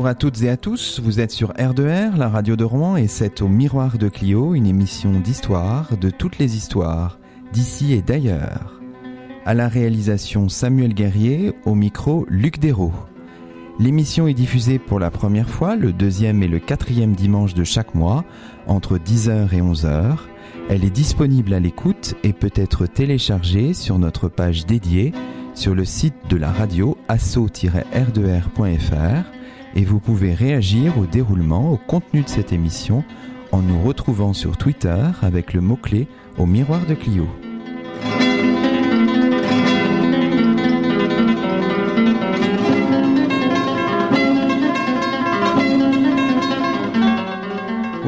[0.00, 3.06] Bonjour à toutes et à tous, vous êtes sur R2R, la radio de Rouen, et
[3.06, 7.18] c'est au Miroir de Clio, une émission d'histoire de toutes les histoires,
[7.52, 8.80] d'ici et d'ailleurs.
[9.44, 12.94] À la réalisation Samuel Guerrier, au micro Luc Dérault.
[13.78, 17.94] L'émission est diffusée pour la première fois le deuxième et le quatrième dimanche de chaque
[17.94, 18.24] mois,
[18.66, 20.16] entre 10h et 11h.
[20.70, 25.12] Elle est disponible à l'écoute et peut être téléchargée sur notre page dédiée
[25.52, 29.39] sur le site de la radio asso-r2r.fr
[29.74, 33.04] et vous pouvez réagir au déroulement, au contenu de cette émission
[33.52, 36.06] en nous retrouvant sur Twitter avec le mot-clé
[36.38, 37.26] au miroir de Clio.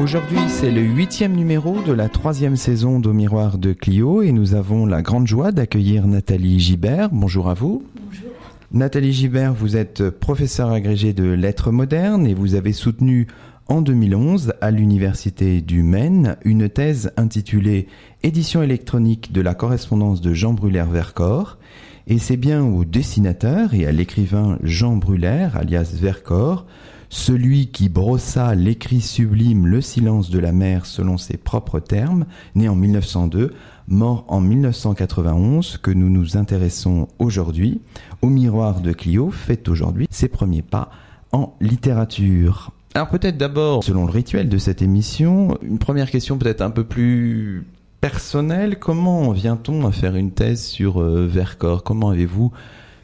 [0.03, 4.53] Aujourd'hui, c'est le huitième numéro de la troisième saison d'Au Miroir de Clio et nous
[4.53, 7.09] avons la grande joie d'accueillir Nathalie Gibert.
[7.13, 7.83] Bonjour à vous.
[7.95, 8.32] Bonjour.
[8.73, 13.27] Nathalie Gibert, vous êtes professeure agrégée de lettres modernes et vous avez soutenu
[13.67, 17.87] en 2011 à l'université du Maine une thèse intitulée
[18.23, 21.59] Édition électronique de la correspondance de Jean Brulaire-Vercors.
[22.07, 26.65] Et c'est bien au dessinateur et à l'écrivain Jean Brulaire, alias Vercors,
[27.13, 32.25] celui qui brossa l'écrit sublime Le silence de la mer selon ses propres termes,
[32.55, 33.53] né en 1902,
[33.87, 37.81] mort en 1991, que nous nous intéressons aujourd'hui,
[38.23, 40.89] au miroir de Clio, fait aujourd'hui ses premiers pas
[41.31, 42.71] en littérature.
[42.95, 46.83] Alors peut-être d'abord, selon le rituel de cette émission, une première question peut-être un peu
[46.83, 47.63] plus
[48.01, 48.79] personnelle.
[48.79, 51.83] Comment vient-on à faire une thèse sur euh, Vercors?
[51.83, 52.51] Comment avez-vous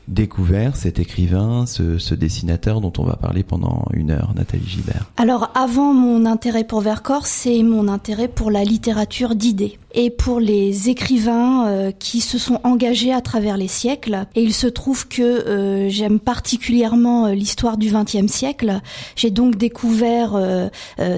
[0.10, 5.52] découvert cet écrivain, ce, dessinateur dont on va parler pendant une heure, Nathalie Gibert Alors
[5.56, 10.90] avant mon intérêt pour Vercors, c'est mon intérêt pour la littérature d'idées et pour les
[10.90, 14.26] écrivains euh, qui se sont engagés à travers les siècles.
[14.36, 18.82] Et il se trouve que euh, j'aime particulièrement euh, l'histoire du XXe siècle.
[19.16, 20.40] J'ai donc découvert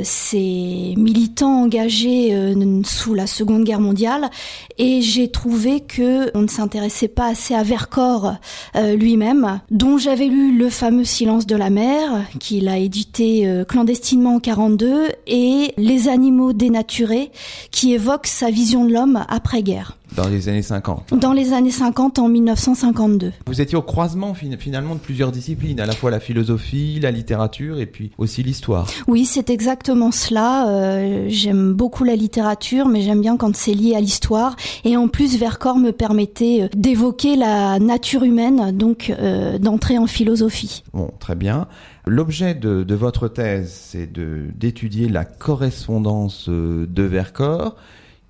[0.04, 2.36] ces militants engagés
[2.84, 4.30] sous la Seconde Guerre mondiale
[4.78, 8.36] et j'ai trouvé que on ne s'intéressait pas assez à Vercors
[8.76, 14.40] lui-même, dont j'avais lu le fameux Silence de la mer qu'il a édité clandestinement en
[14.40, 17.32] 42 et Les animaux dénaturés
[17.72, 19.98] qui évoque sa vie vision de l'homme après-guerre.
[20.16, 21.14] Dans les années 50.
[21.14, 23.34] Dans les années 50, en 1952.
[23.46, 27.80] Vous étiez au croisement finalement de plusieurs disciplines, à la fois la philosophie, la littérature
[27.80, 28.88] et puis aussi l'histoire.
[29.08, 30.70] Oui, c'est exactement cela.
[30.70, 34.56] Euh, j'aime beaucoup la littérature, mais j'aime bien quand c'est lié à l'histoire.
[34.86, 40.08] Et en plus, Vercors me permettait euh, d'évoquer la nature humaine, donc euh, d'entrer en
[40.08, 40.84] philosophie.
[40.94, 41.68] Bon, très bien.
[42.06, 47.76] L'objet de, de, votre thèse, c'est d'étudier la correspondance de Vercors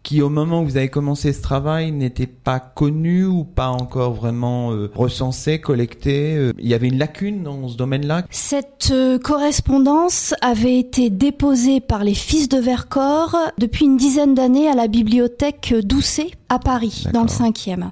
[0.04, 4.14] qui au moment où vous avez commencé ce travail n'était pas connu ou pas encore
[4.14, 8.24] vraiment euh, recensé, collecté euh, Il y avait une lacune dans ce domaine-là?
[8.30, 14.68] Cette euh, correspondance avait été déposée par les fils de Vercors depuis une dizaine d'années
[14.68, 17.92] à la bibliothèque Doucet à Paris, dans le cinquième.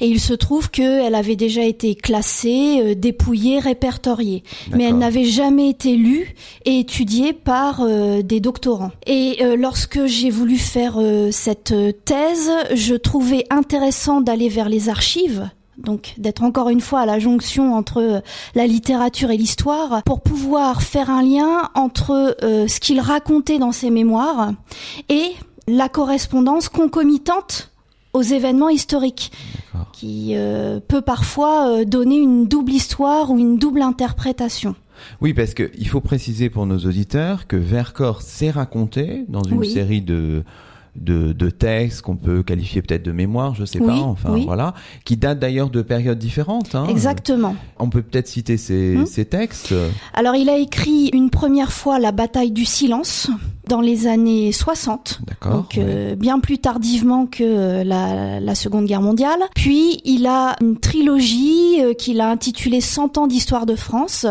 [0.00, 4.42] Et il se trouve qu'elle avait déjà été classée, dépouillée, répertoriée.
[4.72, 6.34] Mais elle n'avait jamais été lue
[6.64, 7.84] et étudiée par
[8.22, 8.92] des doctorants.
[9.06, 10.98] Et lorsque j'ai voulu faire
[11.30, 17.00] cette euh, thèse, je trouvais intéressant d'aller vers les archives donc d'être encore une fois
[17.00, 18.20] à la jonction entre euh,
[18.54, 23.72] la littérature et l'histoire pour pouvoir faire un lien entre euh, ce qu'il racontait dans
[23.72, 24.52] ses mémoires
[25.08, 25.32] et
[25.66, 27.73] la correspondance concomitante
[28.14, 29.32] aux événements historiques
[29.92, 30.34] qui
[30.88, 34.74] peut parfois donner une double histoire ou une double interprétation.
[35.20, 40.00] Oui, parce qu'il faut préciser pour nos auditeurs que Vercors s'est raconté dans une série
[40.00, 40.44] de
[40.96, 44.74] de, de textes qu'on peut qualifier peut-être de mémoire, je sais pas, enfin voilà,
[45.04, 46.74] qui datent d'ailleurs de périodes différentes.
[46.74, 46.86] Hein.
[46.88, 47.56] Exactement.
[47.78, 49.06] On peut peut-être citer ces, hum.
[49.06, 49.74] ces textes.
[50.12, 53.28] Alors il a écrit une première fois la bataille du silence
[53.68, 55.20] dans les années 60,
[55.50, 59.40] donc euh, bien plus tardivement que euh, la, la, Seconde Guerre mondiale.
[59.54, 64.26] Puis il a une trilogie euh, qu'il a intitulée 100 ans d'histoire de France,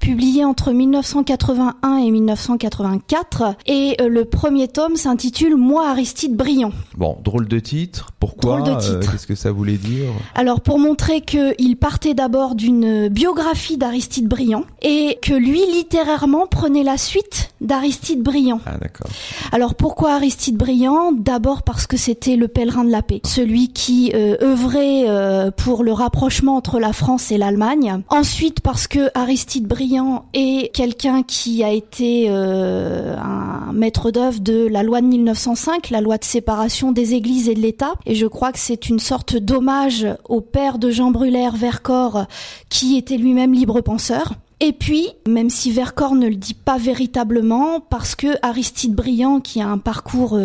[0.00, 3.56] publiée entre 1981 et 1984.
[3.66, 6.72] Et le premier tome s'intitule Moi Aristide Briand.
[6.96, 8.10] Bon, drôle de titre.
[8.18, 9.12] Pourquoi Drôle de titre.
[9.12, 10.10] Qu'est-ce que ça voulait dire?
[10.34, 16.84] Alors pour montrer qu'il partait d'abord d'une biographie d'Aristide Briand et que lui littérairement prenait
[16.84, 18.60] la suite d'Aristide Briand.
[18.66, 19.08] Ah, d'accord.
[19.52, 21.12] Alors pourquoi Aristide Briand?
[21.12, 25.82] D'abord parce que c'était le pèlerin de la paix, celui qui euh, œuvrait euh, pour
[25.82, 28.02] le rapprochement entre la France et l'Allemagne.
[28.08, 34.66] Ensuite parce que Aristide Briand est quelqu'un qui a été euh, un maître d'œuvre de
[34.66, 37.94] la loi de 1905, la loi de séparation des églises et de l'État.
[38.06, 42.26] Et je crois que c'est une sorte d'hommage au père de Jean Brulaire Vercors,
[42.68, 47.80] qui était lui-même libre penseur Et puis, même si Vercors ne le dit pas véritablement,
[47.80, 50.38] parce que Aristide Briand, qui a un parcours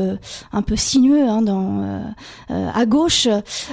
[0.52, 2.04] un peu sinueux hein, dans,
[2.50, 3.28] à gauche,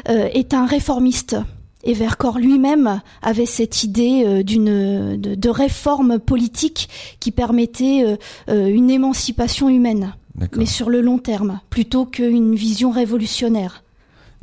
[0.06, 1.36] est un réformiste.
[1.82, 6.90] Et Vercors lui-même avait cette idée d'une de, de, réforme politique
[7.20, 8.18] qui permettait
[8.48, 10.12] une émancipation humaine
[10.56, 13.83] mais sur le long terme, plutôt qu'une vision révolutionnaire.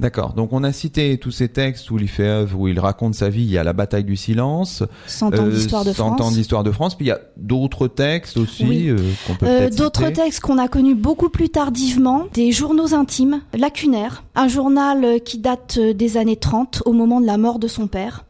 [0.02, 0.34] D'accord.
[0.34, 3.30] Donc on a cité tous ces textes où il fait œuvre, où il raconte sa
[3.30, 3.44] vie.
[3.44, 6.18] Il y a la bataille du silence, 100 ans d'histoire de France.
[6.18, 6.96] 100 ans d'histoire de France.
[6.96, 10.68] Puis il y a d'autres textes aussi euh, qu'on peut euh, D'autres textes qu'on a
[10.68, 16.82] connus beaucoup plus tardivement, des journaux intimes, lacunaires, un journal qui date des années 30
[16.86, 18.26] au moment de la mort de son père,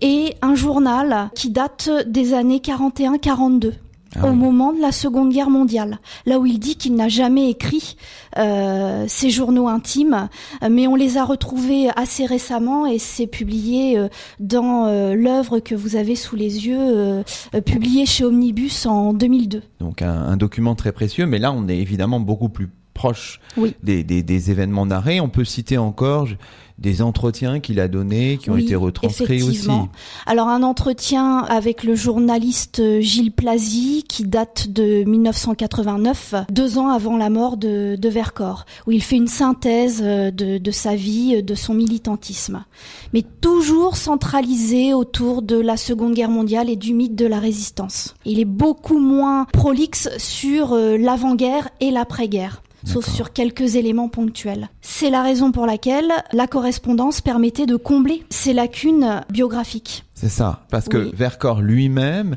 [0.00, 3.72] et un journal qui date des années 41-42
[4.22, 7.50] ah au moment de la Seconde Guerre mondiale, là où il dit qu'il n'a jamais
[7.50, 7.96] écrit
[8.38, 10.28] euh, ses journaux intimes,
[10.68, 14.08] mais on les a retrouvés assez récemment et c'est publié euh,
[14.40, 17.22] dans euh, l'œuvre que vous avez sous les yeux,
[17.64, 19.62] publiée chez Omnibus en 2002.
[19.80, 23.40] Donc un, un, document très précieux, mais là on est évidemment beaucoup plus proche
[23.82, 25.20] des, des, des, événements d'arrêt.
[25.20, 26.28] On peut citer encore
[26.78, 29.68] des entretiens qu'il a donnés, qui ont été retranscrits aussi.
[30.26, 37.16] Alors un entretien avec le journaliste Gilles Plazy, qui date de 1989, deux ans avant
[37.16, 41.42] la mort de, de Vercors, où il fait une synthèse euh, de, de sa vie,
[41.42, 42.64] de son militantisme,
[43.14, 48.14] mais toujours centralisé autour de la Seconde Guerre mondiale et du mythe de la résistance.
[48.24, 54.68] Il est beaucoup moins prolixe sur euh, l'avant-guerre et l'après-guerre sauf sur quelques éléments ponctuels.
[54.80, 60.04] C'est la raison pour laquelle la correspondance permettait de combler ces lacunes biographiques.
[60.14, 62.36] C'est ça, parce que Vercors lui-même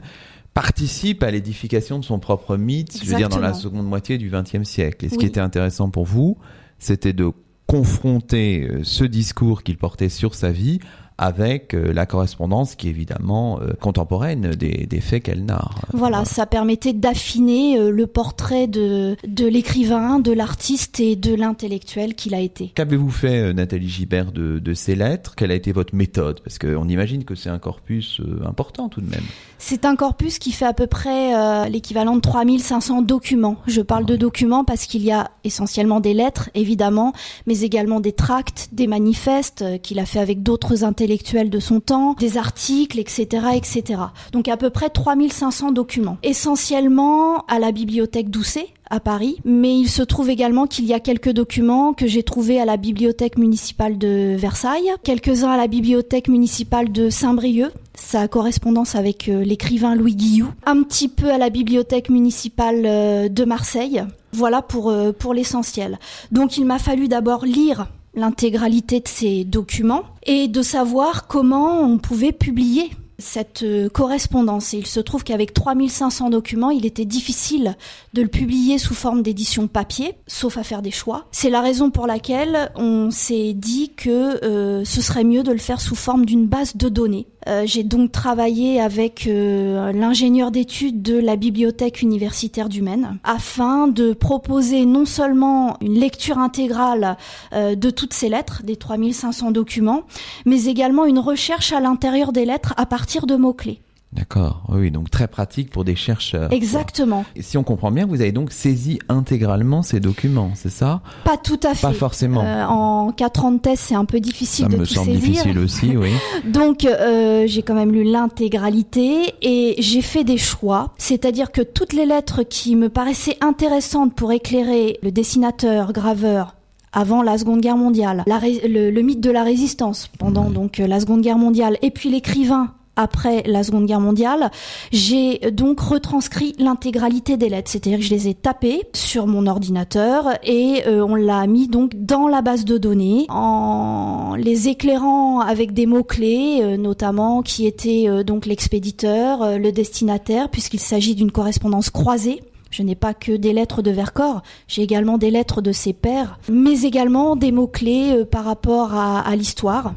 [0.54, 4.30] participe à l'édification de son propre mythe, je veux dire dans la seconde moitié du
[4.30, 5.06] XXe siècle.
[5.06, 6.38] Et ce qui était intéressant pour vous,
[6.80, 7.32] c'était de
[7.68, 10.80] confronter euh, ce discours qu'il portait sur sa vie
[11.20, 15.82] avec euh, la correspondance qui est évidemment euh, contemporaine des, des faits qu'elle narre.
[15.94, 22.16] Voilà, ça permettait d'affiner euh, le portrait de, de l'écrivain, de l'artiste et de l'intellectuel
[22.16, 22.72] qu'il a été.
[22.74, 25.36] Qu'avez-vous fait, Nathalie Gibert, de, de ces lettres?
[25.36, 26.40] Quelle a été votre méthode?
[26.42, 29.24] Parce qu'on imagine que c'est un corpus important tout de même.
[29.58, 33.58] C'est un corpus qui fait à peu près l'équivalent de 3500 documents.
[33.68, 37.12] Je parle de documents parce qu'il y a essentiellement des lettres, évidemment,
[37.46, 42.14] mais également des tracts, des manifestes qu'il a fait avec d'autres intellectuels de son temps,
[42.20, 44.02] des articles, etc., etc.
[44.32, 46.18] Donc à peu près 3500 documents.
[46.24, 51.00] Essentiellement à la bibliothèque Doucet, à Paris, mais il se trouve également qu'il y a
[51.00, 56.28] quelques documents que j'ai trouvés à la bibliothèque municipale de Versailles, quelques-uns à la bibliothèque
[56.28, 61.50] municipale de Saint-Brieuc, sa correspondance avec euh, l'écrivain Louis Guillou, un petit peu à la
[61.50, 64.04] bibliothèque municipale euh, de Marseille.
[64.32, 66.00] Voilà pour, euh, pour l'essentiel.
[66.32, 67.88] Donc il m'a fallu d'abord lire
[68.20, 74.74] l'intégralité de ces documents et de savoir comment on pouvait publier cette euh, correspondance.
[74.74, 77.76] Et il se trouve qu'avec 3500 documents, il était difficile
[78.14, 81.26] de le publier sous forme d'édition papier, sauf à faire des choix.
[81.32, 85.58] C'est la raison pour laquelle on s'est dit que euh, ce serait mieux de le
[85.58, 87.28] faire sous forme d'une base de données.
[87.48, 94.14] Euh, j'ai donc travaillé avec l'ingénieur d'études de la bibliothèque universitaire du Maine afin de
[94.14, 97.18] proposer non seulement une lecture intégrale
[97.54, 100.04] de toutes ces lettres, des 3500 documents,
[100.46, 103.82] mais également une recherche à l'intérieur des lettres à partir de mots-clés.
[104.12, 106.52] D'accord, oui, donc très pratique pour des chercheurs.
[106.52, 107.26] Exactement.
[107.36, 111.02] Et si on comprend bien, vous avez donc saisi intégralement ces documents, c'est ça?
[111.26, 111.86] Pas tout à fait.
[111.86, 112.42] Pas forcément.
[112.44, 115.60] Euh, en quatre ans de thèse, c'est un peu difficile ça de me semble difficile
[115.60, 116.10] aussi, oui.
[116.44, 121.94] donc euh, j'ai quand même lu l'intégralité et j'ai fait des choix, c'est-à-dire que toutes
[121.94, 126.56] les lettres qui me paraissaient intéressantes pour éclairer le dessinateur, graveur,
[126.94, 131.38] avant la Seconde Guerre mondiale, le, mythe de la résistance pendant donc la Seconde Guerre
[131.38, 134.52] mondiale, et puis l'écrivain après la Seconde Guerre mondiale,
[134.92, 140.26] j'ai donc retranscrit l'intégralité des lettres, c'est-à-dire que je les ai tapées sur mon ordinateur
[140.44, 145.74] et euh, on l'a mis donc dans la base de données en les éclairant avec
[145.74, 151.32] des mots clés, euh, notamment qui étaient euh, donc l'expéditeur, le destinataire, puisqu'il s'agit d'une
[151.32, 152.44] correspondance croisée.
[152.70, 156.38] Je n'ai pas que des lettres de Vercors, j'ai également des lettres de ses pères,
[156.50, 159.94] mais également des mots-clés par rapport à l'histoire.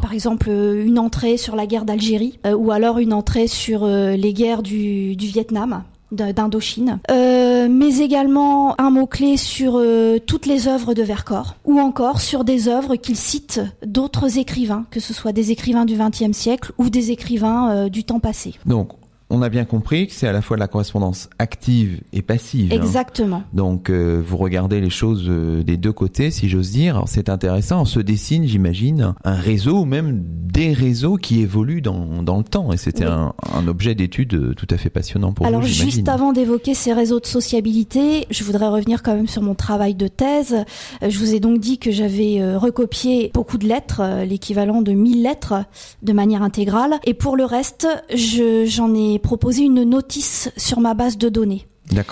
[0.00, 3.84] Par exemple, euh, une entrée sur la guerre d'Algérie euh, ou alors une entrée sur
[3.84, 9.82] euh, les guerres du, du Vietnam d'Indochine, euh, mais également un mot-clé sur
[10.26, 15.00] toutes les œuvres de Vercors, ou encore sur des œuvres qu'il cite d'autres écrivains, que
[15.00, 18.54] ce soit des écrivains du XXe siècle ou des écrivains du temps passé.
[18.64, 18.90] Donc,
[19.34, 22.72] on a bien compris que c'est à la fois de la correspondance active et passive.
[22.72, 22.76] Hein.
[22.76, 23.42] Exactement.
[23.52, 27.02] Donc euh, vous regardez les choses euh, des deux côtés, si j'ose dire.
[27.06, 27.82] C'est intéressant.
[27.82, 32.44] On se dessine, j'imagine, un réseau ou même des réseaux qui évoluent dans, dans le
[32.44, 32.72] temps.
[32.72, 35.66] Et c'était un, un, objet d'étude euh, tout à fait passionnant pour Alors, vous.
[35.66, 39.54] Alors juste avant d'évoquer ces réseaux de sociabilité, je voudrais revenir quand même sur mon
[39.54, 40.64] travail de thèse.
[41.02, 45.54] Je vous ai donc dit que j'avais recopié beaucoup de lettres, l'équivalent de 1000 lettres,
[46.02, 46.94] de manière intégrale.
[47.04, 51.66] Et pour le reste, j'en ai proposé une notice sur ma base de données.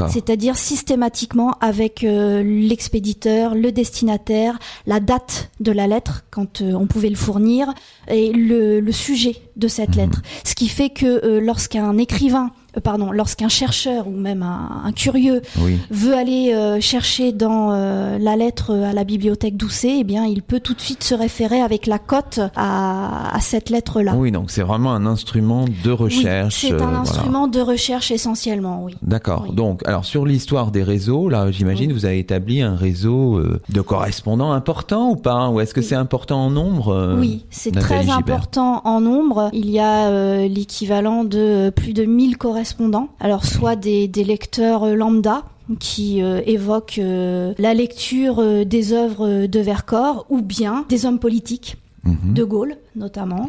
[0.09, 6.87] C'est-à-dire systématiquement avec euh, l'expéditeur, le destinataire, la date de la lettre quand euh, on
[6.87, 7.73] pouvait le fournir
[8.09, 9.97] et le, sujet de cette mhm.
[9.97, 10.23] lettre.
[10.45, 15.43] Ce qui fait que euh, lorsqu'un écrivain pardon, lorsqu'un chercheur ou même un, curieux
[15.91, 20.43] veut aller euh, chercher dans euh, la lettre à la bibliothèque Doucet, eh bien, il
[20.43, 24.15] peut tout de suite se référer avec la cote à, à cette lettre-là.
[24.17, 26.63] Oui, donc c'est vraiment un instrument de recherche.
[26.63, 28.97] Oui, c'est un instrument de recherche essentiellement, oui.
[29.03, 29.53] D'accord.
[29.53, 34.53] Donc, alors sur l'histoire des réseaux, là, j'imagine vous avez établi un réseau de correspondants
[34.53, 35.49] important ou pas?
[35.51, 39.51] Ou est-ce que c'est important en nombre Oui, c'est très important en nombre.
[39.53, 42.62] Il y a l'équivalent de plus de 1000 correspondants
[43.21, 45.45] alors soit des, lecteurs euh, lambda
[45.79, 51.77] qui euh, évoquent euh, la lecture des œuvres de Vercors, ou bien des hommes politiques
[52.05, 52.35] Mhm.
[52.35, 53.49] de Gaulle notamment.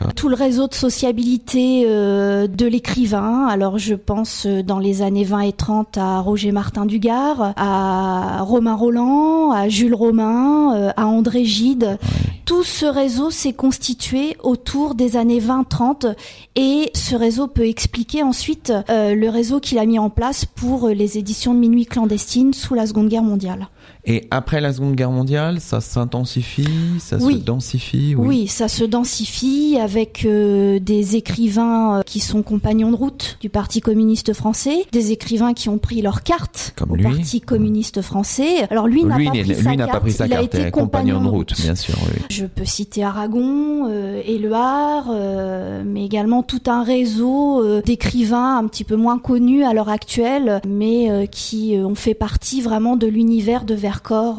[0.00, 3.46] Ah Tout le réseau de sociabilité euh, de l'écrivain.
[3.46, 8.40] Alors je pense euh, dans les années 20 et 30 à Roger Martin Dugard, à
[8.42, 11.98] Romain Roland, à Jules Romain, euh, à André Gide.
[12.44, 16.14] Tout ce réseau s'est constitué autour des années 20-30
[16.56, 21.18] et ce réseau peut expliquer ensuite le réseau qu'il a mis en place pour les
[21.18, 23.68] éditions de Minuit clandestine sous la Seconde Guerre mondiale.
[24.04, 28.26] Et après la Seconde Guerre mondiale, ça s'intensifie, ça se densifie oui.
[28.26, 28.46] oui.
[28.46, 33.80] ça se densifie avec euh, des écrivains euh, qui sont compagnons de route du Parti
[33.80, 38.66] communiste français, des écrivains qui ont pris leur carte Comme au Parti communiste français.
[38.70, 41.28] Alors lui, n'a pas, pris sa carte, pas pris sa il a été compagnon, de
[41.28, 41.94] route, bien sûr.
[42.06, 42.22] Oui.
[42.30, 48.66] Je peux citer Aragon, euh, Éluard, euh, mais également tout un réseau euh, d'écrivains un
[48.66, 53.64] petit peu moins connus à l'heure actuelle, mais qui ont fait partie vraiment de l'univers
[53.64, 53.74] de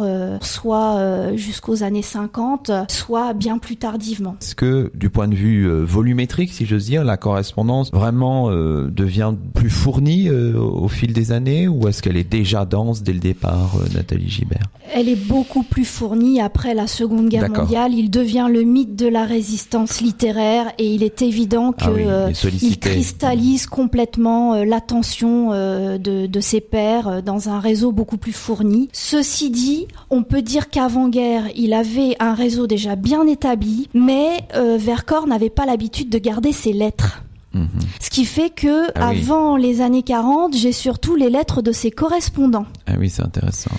[0.02, 4.36] Euh, soit euh, jusqu'aux années 50, soit bien plus tardivement.
[4.42, 9.34] Est-ce que du point de vue euh, volumétrique, si j'ose dire, la correspondance vraiment devient
[9.54, 13.76] plus fournie au fil des années ou est-ce qu'elle est déjà dense dès le départ,
[13.94, 14.70] Nathalie Gibert?
[14.94, 17.94] Elle est beaucoup plus fournie après la Seconde Guerre mondiale.
[17.94, 23.68] Il devient le mythe de la résistance littéraire et il est évident ah qu'il cristallise
[23.68, 28.90] complètement l'attention de, de ses pairs dans un réseau beaucoup plus fourni.
[28.94, 34.78] Ceci dit, on peut dire qu'avant-guerre, il avait un réseau déjà bien établi, mais euh,
[34.80, 37.24] Vercors n'avait pas l'habitude de garder ses lettres.
[37.54, 37.68] Mhm.
[38.00, 41.92] Ce qui fait que ah avant les années 40, j'ai surtout les lettres de ses
[41.92, 42.68] correspondants.
[42.86, 43.72] Ah oui, c'est intéressant.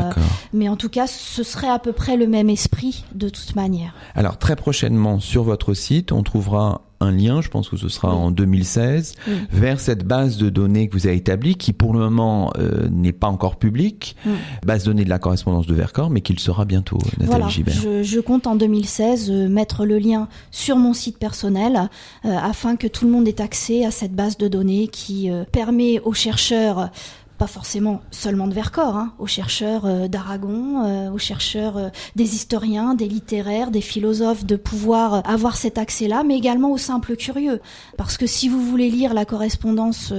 [0.54, 3.59] mais en tout cas, ce serait à peu près le même esprit de toute manière.
[4.16, 8.13] Alors très prochainement sur votre site, on trouvera un lien, je pense que ce sera
[8.13, 9.16] en 2016,
[9.51, 13.13] vers cette base de données que vous avez établie, qui pour le moment euh, n'est
[13.13, 14.16] pas encore publique,
[14.66, 17.74] base de données de la correspondance de Vercors, mais qu'il sera bientôt, Nathalie voilà, Gibert.
[17.74, 21.89] Je, je, compte en 2016 euh, mettre le lien sur mon site personnel
[22.25, 26.00] euh, afin que tout le monde ait accès à cette base de données qui permet
[26.01, 26.89] aux chercheurs
[27.39, 32.36] pas forcément seulement de Vercors, hein, aux chercheurs euh, d'Aragon, euh, aux chercheurs euh, des
[32.36, 37.62] historiens, des littéraires, des philosophes, de pouvoir avoir cet accès-là, mais également aux simples curieux.
[37.98, 40.13] Parce que si vous voulez lire la correspondance,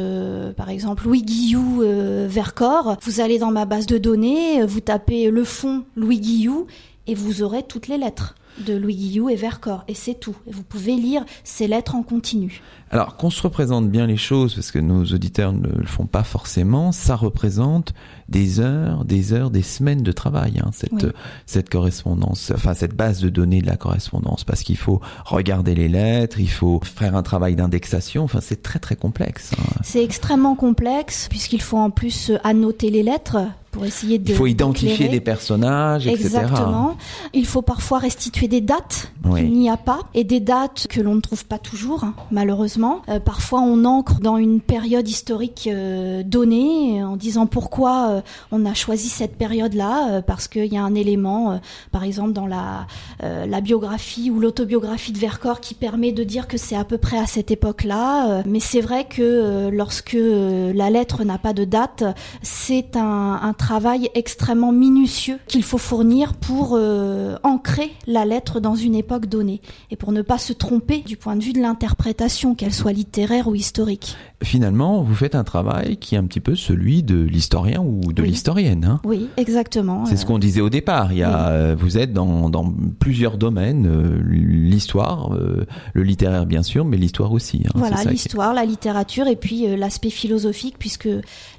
[0.56, 1.82] par exemple, Louis Guillou,
[2.26, 6.66] Vercors, vous allez dans ma base de données, vous tapez le fond Louis Guillou,
[7.06, 8.34] et vous aurez toutes les lettres
[8.66, 10.36] de Louis Guillou et Vercors, et c'est tout.
[10.46, 12.60] Et vous pouvez lire ces lettres en continu.
[12.90, 16.24] Alors qu'on se représente bien les choses, parce que nos auditeurs ne le font pas
[16.24, 17.94] forcément, ça représente
[18.28, 21.06] des heures, des heures, des semaines de travail, hein, cette,
[21.46, 25.88] cette correspondance, enfin cette base de données de la correspondance, parce qu'il faut regarder les
[25.88, 29.52] lettres, il faut faire un travail d'indexation, enfin c'est très très complexe.
[29.58, 29.80] Hein.
[29.82, 33.38] C'est extrêmement complexe, puisqu'il faut en plus annoter les lettres,
[33.70, 34.30] pour essayer de.
[34.30, 36.24] Il faut identifier des personnages, etc.
[36.24, 36.96] Exactement.
[37.32, 41.14] Il faut parfois restituer des dates qu'il n'y a pas et des dates que l'on
[41.14, 43.02] ne trouve pas toujours, hein, malheureusement.
[43.08, 48.66] Euh, parfois, on ancre dans une période historique euh, donnée en disant pourquoi euh, on
[48.66, 51.60] a choisi cette période-là, parce qu'il y a un élément,
[51.92, 52.86] par exemple dans la,
[53.20, 57.18] la biographie ou l'autobiographie de Vercors qui permet de dire que c'est à peu près
[57.18, 58.42] à cette époque-là.
[58.46, 62.04] mais c'est vrai que lorsque la lettre n'a pas de date,
[62.42, 68.74] c'est un, un travail extrêmement minutieux qu'il faut fournir pour euh, ancrer la lettre dans
[68.74, 72.54] une époque donnée et pour ne pas se tromper du point de vue de l'interprétation,
[72.54, 74.16] qu'elle soit littéraire ou historique.
[74.42, 78.22] Finalement, vous faites un travail qui est un petit peu celui de l'historien ou de
[78.22, 78.84] l'historienne.
[78.84, 80.06] Hein oui, exactement.
[80.06, 81.12] C'est ce qu'on disait au départ.
[81.12, 86.62] Il y a, euh, Vous êtes dans, dans plusieurs domaines, euh, l'histoire, le littéraire bien
[86.62, 87.62] sûr, mais l'histoire aussi.
[87.66, 91.08] Hein, voilà, l'histoire, la littérature et puis l'aspect philosophique, puisque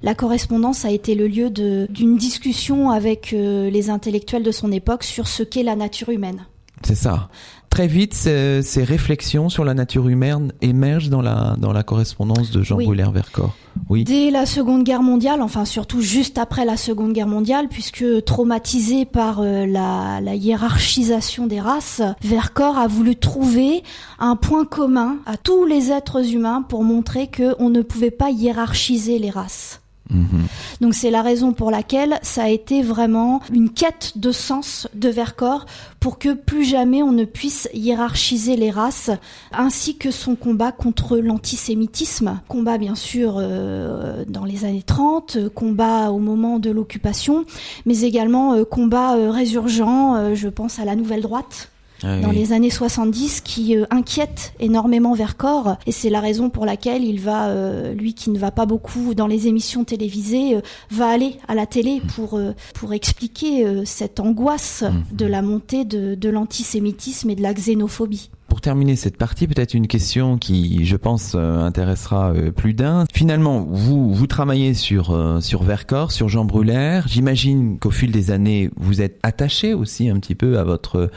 [0.01, 5.03] la correspondance a été le lieu d'une discussion avec euh, les intellectuels de son époque
[5.03, 6.45] sur ce qu'est la nature humaine.
[6.83, 7.29] C'est ça.
[7.71, 12.61] Très vite, ces, réflexions sur la nature humaine émergent dans la, dans la correspondance de
[12.63, 12.85] Jean oui.
[13.13, 13.55] Vercors.
[13.89, 14.03] Oui.
[14.03, 19.05] Dès la Seconde Guerre mondiale, enfin surtout juste après la Seconde Guerre mondiale, puisque traumatisé
[19.05, 23.83] par euh, la, la, hiérarchisation des races, Vercors a voulu trouver
[24.19, 29.17] un point commun à tous les êtres humains pour montrer qu'on ne pouvait pas hiérarchiser
[29.17, 29.80] les races.
[30.11, 30.47] Mhm.
[30.81, 35.09] Donc c'est la raison pour laquelle ça a été vraiment une quête de sens de
[35.09, 35.65] Vercors
[35.99, 39.11] pour que plus jamais on ne puisse hiérarchiser les races,
[39.53, 46.11] ainsi que son combat contre l'antisémitisme, combat bien sûr euh, dans les années 30, combat
[46.11, 47.45] au moment de l'occupation,
[47.85, 51.69] mais également euh, combat euh, résurgent, je pense à la nouvelle droite
[52.03, 56.65] ah dans les années 70 qui euh, inquiète énormément Vercors et c'est la raison pour
[56.65, 60.61] laquelle il va, euh, lui qui ne va pas beaucoup dans les émissions télévisées, euh,
[60.89, 62.39] va aller à la télé pour,
[62.73, 65.15] pour expliquer cette angoisse mmh.
[65.15, 68.29] de la montée de, de l'antisémitisme et de la xénophobie.
[68.47, 73.05] Pour terminer cette partie, peut-être une question qui, je pense, intéressera plus d'un.
[73.13, 77.07] Finalement, vous vous travaillez sur sur Vercors, sur Jean Brulaire.
[77.07, 81.09] J'imagine qu'au fil des années, vous êtes attaché aussi un petit peu à votre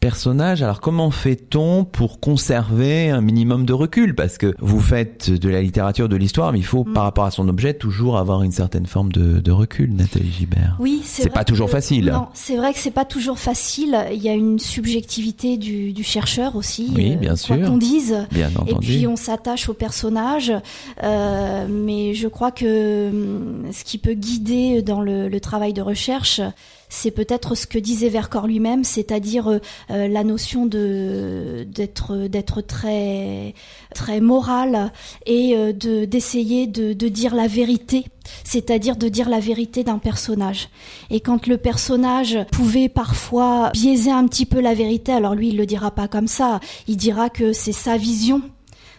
[0.00, 0.62] personnage.
[0.62, 4.14] Alors comment fait-on pour conserver un minimum de recul?
[4.14, 6.92] Parce que vous faites de la littérature, de l'histoire, mais il faut, mm.
[6.92, 10.76] par rapport à son objet, toujours avoir une certaine forme de, de recul, Nathalie Gibert.
[10.78, 12.06] Oui, c'est pas toujours facile.
[12.06, 13.98] Non, c'est vrai que c'est pas toujours facile.
[14.12, 16.90] Il y a une subjectivité du, du chercheur aussi.
[16.94, 17.56] Oui, bien euh, sûr.
[17.56, 18.26] Quoi qu'on dise.
[18.30, 18.70] Bien entendu.
[18.70, 20.52] Et puis on s'attache au personnage.
[21.02, 25.82] Euh, mais je crois que hum, ce qui peut guider dans le, le travail de
[25.82, 26.40] recherche,
[26.88, 29.58] c'est peut-être ce que disait Vercors lui-même, c'est-à-dire euh,
[29.90, 33.54] euh, la notion de d'être d'être très
[33.94, 34.92] très moral
[35.26, 38.06] et euh, de d'essayer de, de dire la vérité,
[38.44, 40.68] c'est-à-dire de dire la vérité d'un personnage.
[41.10, 45.56] Et quand le personnage pouvait parfois biaiser un petit peu la vérité, alors lui il
[45.56, 48.42] le dira pas comme ça, il dira que c'est sa vision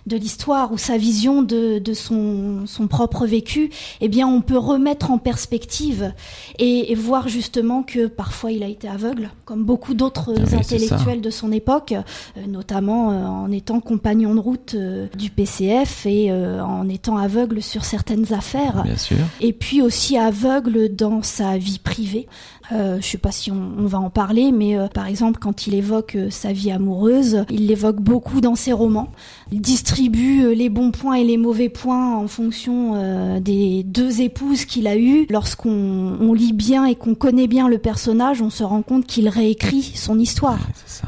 [0.05, 3.69] de l'histoire ou sa vision de, de son, son, propre vécu,
[4.01, 6.13] eh bien, on peut remettre en perspective
[6.57, 11.29] et, voir justement que parfois il a été aveugle, comme beaucoup d'autres ah intellectuels de
[11.29, 16.89] son époque, euh, notamment euh, en étant compagnon de route euh, du PCF et en
[16.89, 18.83] étant aveugle sur certaines affaires.
[18.83, 19.17] Bien sûr.
[19.39, 22.27] Et puis aussi aveugle dans sa vie privée.
[22.71, 25.73] Euh, je sais pas si on, on, va en parler, mais par exemple quand il
[25.75, 29.09] évoque sa vie amoureuse, il l'évoque beaucoup dans ses romans.
[29.51, 34.21] Il distribue euh, les bons points et les mauvais points en fonction euh, des deux
[34.21, 35.25] épouses qu'il a eues.
[35.29, 39.27] Lorsqu'on on lit bien et qu'on connaît bien le personnage, on se rend compte qu'il
[39.27, 40.59] réécrit son histoire,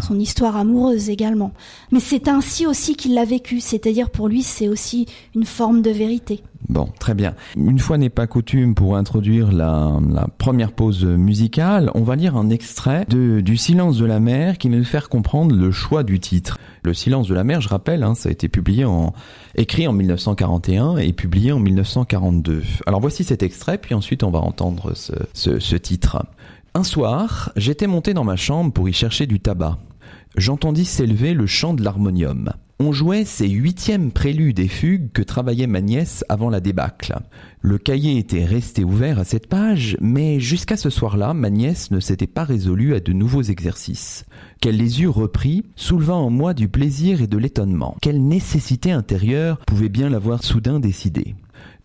[0.02, 1.52] son histoire amoureuse également.
[1.92, 5.92] Mais c'est ainsi aussi qu'il l'a vécu, c'est-à-dire pour lui c'est aussi une forme de
[5.92, 6.42] vérité.
[6.70, 7.36] Bon, très bien.
[7.56, 10.00] Une fois n'est pas coutume pour introduire la,
[10.38, 14.70] première pause musicale, on va lire un extrait de, du Silence de la mer qui
[14.70, 16.58] va nous faire comprendre le choix du titre.
[16.84, 19.14] Le Silence de la mer, je rappelle, hein, ça a été publié en
[19.56, 22.64] écrit en 1941 et publié en 1942.
[22.86, 26.26] Alors voici cet extrait, puis ensuite on va entendre ce, ce, ce titre.
[26.74, 29.78] Un soir, j'étais monté dans ma chambre pour y chercher du tabac.
[30.38, 32.54] J'entendis s'élever le chant de l'harmonium.
[32.84, 37.16] On jouait ces huitièmes préludes et fugues que travaillait ma nièce avant la débâcle.
[37.62, 42.00] Le cahier était resté ouvert à cette page, mais jusqu'à ce soir-là, ma nièce ne
[42.00, 44.26] s'était pas résolue à de nouveaux exercices,
[44.62, 47.98] qu'elle les eût repris, soulevant en moi du plaisir et de l'étonnement.
[48.02, 51.36] Quelle nécessité intérieure pouvait bien l'avoir soudain décidé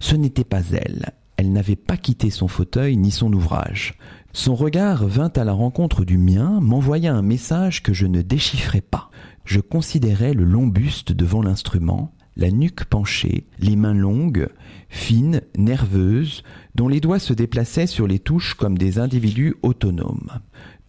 [0.01, 1.13] Ce n'était pas elle.
[1.37, 3.99] Elle n'avait pas quitté son fauteuil ni son ouvrage.
[4.33, 8.81] Son regard vint à la rencontre du mien, m'envoya un message que je ne déchiffrais
[8.81, 9.11] pas
[9.47, 14.49] je considérais le long buste devant l'instrument, la nuque penchée, les mains longues,
[14.89, 16.43] fines, nerveuses,
[16.75, 20.41] dont les doigts se déplaçaient sur les touches comme des individus autonomes.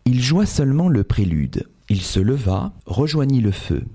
[0.05, 1.67] Il joua seulement le prélude.
[1.89, 3.85] Il se leva, rejoignit le feu.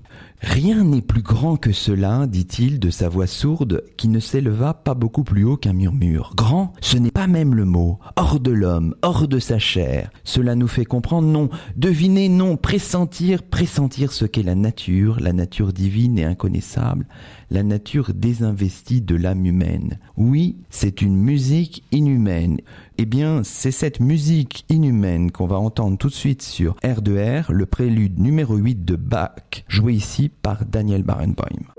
[0.43, 4.93] Rien n'est plus grand que cela, dit-il de sa voix sourde, qui ne s'éleva pas
[4.93, 6.33] beaucoup plus haut qu'un murmure.
[6.35, 7.97] Grand, ce n'est pas même le mot.
[8.17, 10.11] Hors de l'homme, hors de sa chair.
[10.25, 15.71] Cela nous fait comprendre, non, deviner, non, pressentir, pressentir ce qu'est la nature, la nature
[15.71, 17.07] divine et inconnaissable,
[17.49, 19.97] la nature désinvestie de l'âme humaine.
[20.17, 22.59] Oui, c'est une musique inhumaine.
[22.97, 27.65] Eh bien, c'est cette musique inhumaine qu'on va entendre tout de suite sur R2R, le
[27.65, 31.72] prélude numéro 8 de Bach, joué ici par Daniel Barenboim.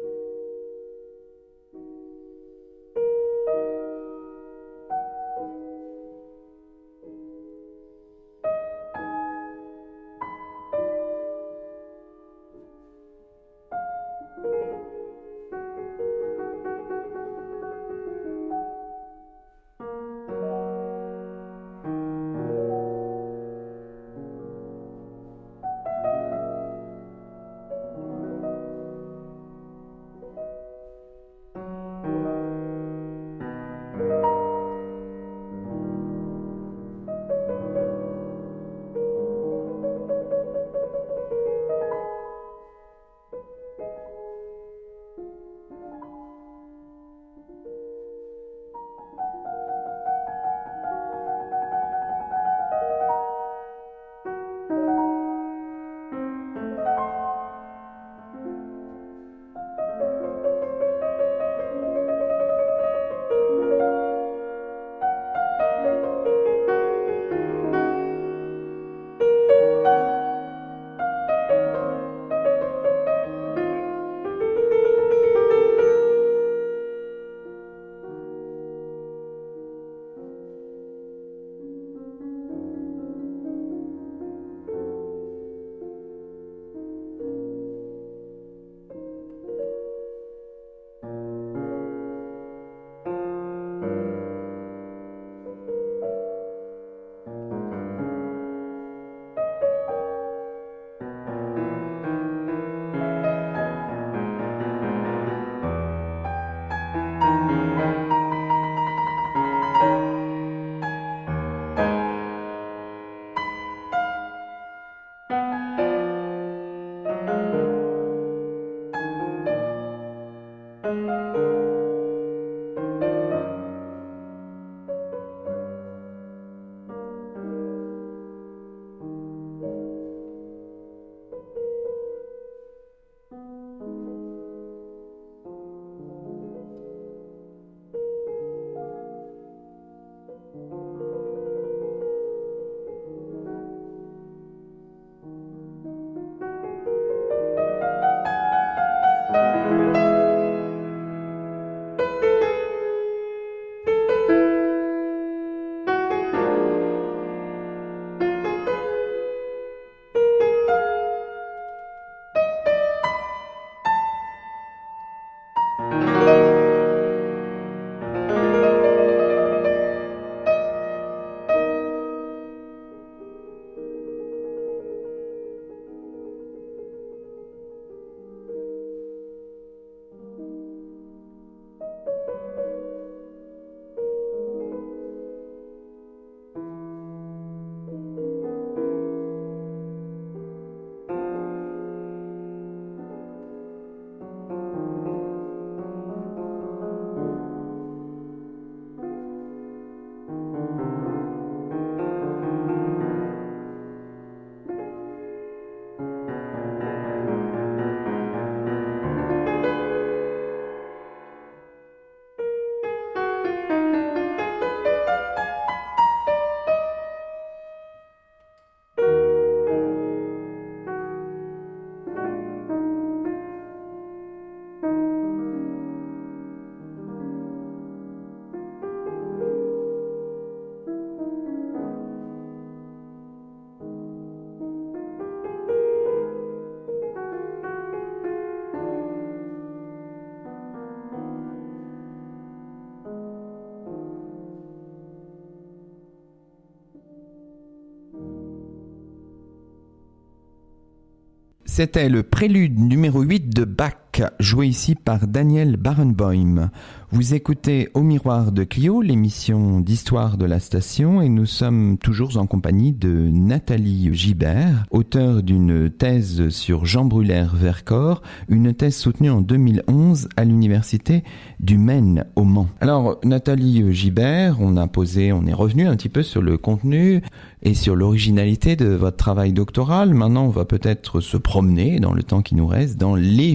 [251.76, 253.94] C'était le prélude numéro 8 de Bach,
[254.38, 256.70] joué ici par Daniel Barenboim.
[257.11, 262.37] Vous écoutez Au miroir de Clio, l'émission d'histoire de la station, et nous sommes toujours
[262.38, 269.31] en compagnie de Nathalie Gibert, auteure d'une thèse sur Jean Brulaire Vercors, une thèse soutenue
[269.31, 271.22] en 2011 à l'université
[271.61, 272.68] du Maine au Mans.
[272.81, 277.22] Alors, Nathalie Gibert, on a posé, on est revenu un petit peu sur le contenu
[277.62, 280.14] et sur l'originalité de votre travail doctoral.
[280.14, 283.55] Maintenant, on va peut-être se promener dans le temps qui nous reste dans les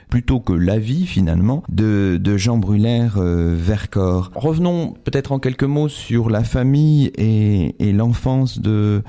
[0.11, 4.29] plutôt que la vie finalement de, Jean Brulaire euh, Vercors.
[4.35, 9.03] Revenons peut-être en quelques mots sur la famille et, l'enfance de,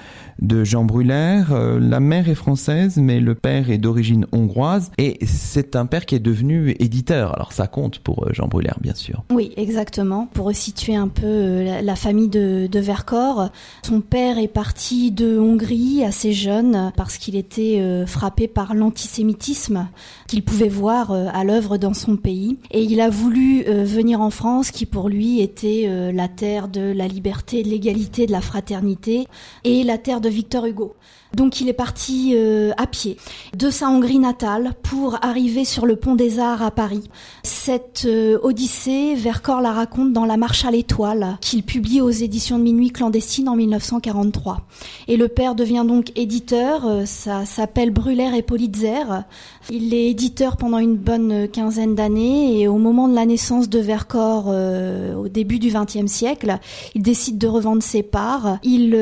[0.65, 1.53] Jean Brulaire.
[1.53, 6.07] Euh, la mère est française, mais le père est d'origine hongroise et c'est un père
[6.07, 7.35] qui est devenu éditeur.
[7.35, 9.25] Alors ça compte pour euh, Jean Brulaire, bien sûr.
[9.33, 10.29] Oui, exactement.
[10.33, 13.51] Pour resituer un peu la, famille de Vercors,
[13.85, 19.89] son père est parti de Hongrie assez jeune parce qu'il était frappé par l'antisémitisme
[20.29, 22.59] qu'il pouvait voir euh, à l'œuvre dans son pays.
[22.71, 26.69] Et il a voulu euh, venir en France, qui pour lui était euh, la terre
[26.69, 29.27] de la liberté, de l'égalité, de la fraternité,
[29.65, 30.95] et la terre de Victor Hugo.
[31.35, 33.17] Donc il est parti euh, à pied
[33.57, 37.09] de sa Hongrie natale pour arriver sur le pont des Arts à Paris.
[37.43, 42.59] Cette euh, odyssée, Vercors la raconte dans La Marche à l'étoile, qu'il publie aux éditions
[42.59, 44.61] de Minuit clandestine en 1943.
[45.09, 49.25] Et le père devient donc éditeur, euh, ça s'appelle Brûlère et Politzer.
[49.71, 53.79] Il est éditeur pendant une bonne quinzaine d'années et au moment de la naissance de
[53.79, 56.59] Vercors, au début du XXe siècle,
[56.95, 58.59] il décide de revendre ses parts.
[58.65, 58.97] Il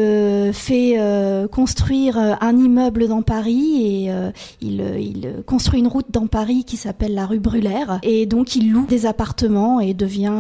[0.53, 0.99] fait
[1.51, 4.31] construire euh, un immeuble dans Paris et euh,
[4.61, 8.57] il, euh, il, construit une route dans Paris qui s'appelle la rue Brulaire et donc
[8.57, 10.33] il loue des appartements et devient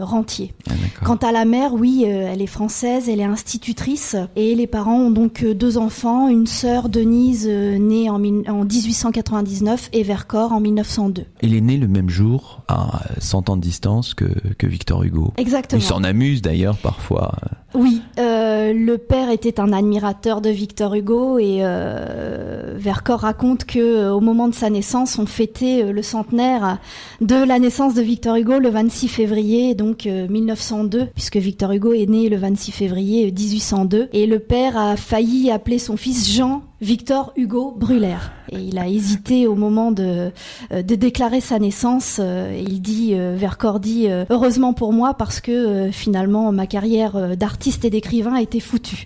[0.00, 0.52] rentier.
[0.68, 0.72] Ah,
[1.04, 5.10] Quant à la mère, oui, elle est française, elle est institutrice et les parents ont
[5.10, 11.24] donc deux enfants, une sœur Denise née en, en 1899 et Vercors en 1902.
[11.42, 14.26] Il est né le même jour à 100 ans de distance que,
[14.58, 15.32] que Victor Hugo.
[15.36, 15.80] Exactement.
[15.80, 17.34] Il s'en amuse d'ailleurs parfois.
[17.74, 23.80] Oui, euh, le père était un admirateur de Victor Hugo et euh, Vercors raconte que
[23.80, 26.78] euh, au moment de sa naissance, on fêtait euh, le centenaire
[27.20, 32.06] de la naissance de Victor Hugo le 26 février donc 1902 puisque Victor Hugo est
[32.06, 37.32] né le 26 février 1802 et le père a failli appeler son fils Jean Victor
[37.36, 38.32] Hugo Brulaire.
[38.50, 40.30] Et il a hésité au moment de,
[40.72, 42.18] euh, de déclarer sa naissance.
[42.20, 47.84] Euh, il dit, euh, Vercors dit, heureusement pour moi parce que finalement ma carrière d'artiste
[47.84, 49.04] et d'écrivain a été foutue.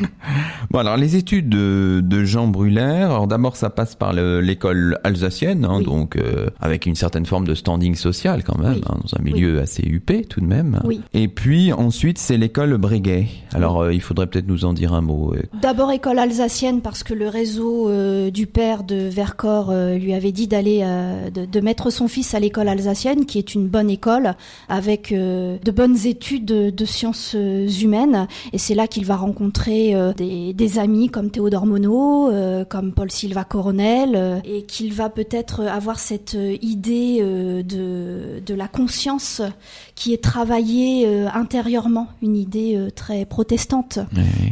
[0.70, 5.80] bon alors les études de, de Jean alors d'abord ça passe par l'école alsacienne, hein,
[5.80, 6.18] donc
[6.60, 10.24] avec une certaine forme de standing social quand même, hein, dans un milieu assez huppé
[10.24, 10.80] tout de même.
[11.14, 13.26] Et puis ensuite c'est l'école Breguet.
[13.52, 15.34] Alors il faudrait peut-être nous en dire un mot.
[15.60, 20.32] D'abord école alsacienne parce que le réseau euh, du père de Vercors euh, lui avait
[20.32, 24.34] dit d'aller euh, de, mettre son fils à l'école alsacienne, qui est une bonne école
[24.68, 28.26] avec de bonnes études de, sciences humaines.
[28.52, 34.42] Et c'est là qu'il va rencontrer des, amis comme Théodore Monod, comme Paul Silva Coronel,
[34.44, 39.42] et qu'il va peut-être avoir cette idée de, de la conscience
[39.94, 44.00] qui est travaillée intérieurement, une idée très protestante,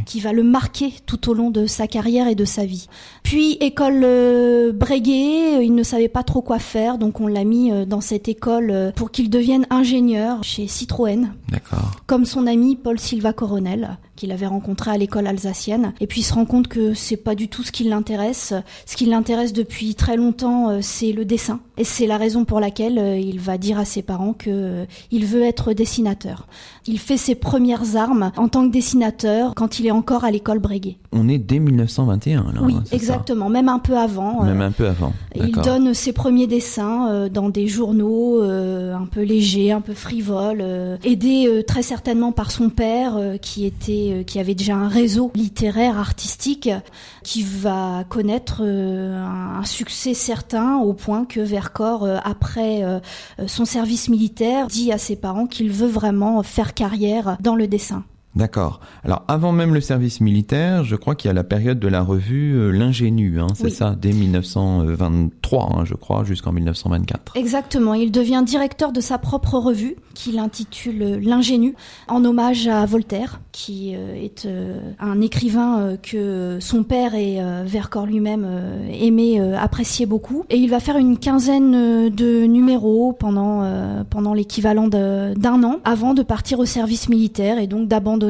[0.05, 2.87] qui va le marquer tout au long de sa carrière et de sa vie.
[3.23, 7.43] Puis école euh, Breguet, euh, il ne savait pas trop quoi faire, donc on l'a
[7.43, 11.31] mis euh, dans cette école pour qu'il devienne ingénieur chez Citroën.
[11.49, 11.91] D'accord.
[12.07, 15.93] Comme son ami Paul Silva Coronel, qu'il avait rencontré à l'école alsacienne.
[15.99, 18.53] Et puis il se rend compte que c'est pas du tout ce qui l'intéresse.
[18.85, 21.59] Ce qui l'intéresse depuis très longtemps, c'est le dessin.
[21.77, 25.43] Et c'est la raison pour laquelle il va dire à ses parents que il veut
[25.43, 26.47] être dessinateur.
[26.87, 30.59] Il fait ses premières armes en tant que dessinateur quand il est encore à l'école
[30.59, 30.97] Breguet.
[31.11, 32.61] On est dès 1921 là.
[32.63, 34.43] Oui, exactement, même un peu avant.
[34.43, 35.13] Même un peu avant.
[35.35, 39.93] Il donne ses premiers dessins euh, dans des journaux euh, un peu légers, un peu
[39.93, 45.31] frivoles, euh, aidé très certainement par son père qui était qui avait déjà un réseau
[45.35, 46.69] littéraire artistique
[47.23, 52.83] qui va connaître un, succès certain au point que Vercors après
[53.47, 58.03] son service militaire dit à ses parents qu'il veut vraiment faire carrière dans le dessin.
[58.35, 58.79] D'accord.
[59.03, 62.01] Alors avant même le service militaire, je crois qu'il y a la période de la
[62.01, 67.35] revue euh, L'Ingénu, hein, c'est ça, dès 1923, hein, je crois, jusqu'en 1924.
[67.35, 67.93] Exactement.
[67.93, 71.75] Il devient directeur de sa propre revue qu'il intitule L'ingénu,
[72.07, 77.39] en hommage à Voltaire, qui euh, est euh, un écrivain euh, que son père et
[77.65, 78.47] Vercors lui-même
[78.91, 80.45] aimait, appréciait beaucoup.
[80.49, 83.63] Et il va faire une quinzaine de numéros pendant,
[84.09, 88.20] pendant l'équivalent d'un an, avant de partir au service militaire et donc d'abandonner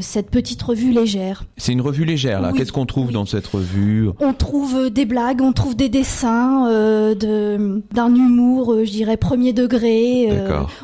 [0.00, 1.44] cette petite revue légère.
[1.56, 2.52] C'est une revue légère, là.
[2.52, 4.10] Qu'est-ce qu'on trouve dans cette revue?
[4.20, 6.66] On trouve des blagues, on trouve des dessins
[7.14, 10.28] d'un humour, je dirais, premier degré.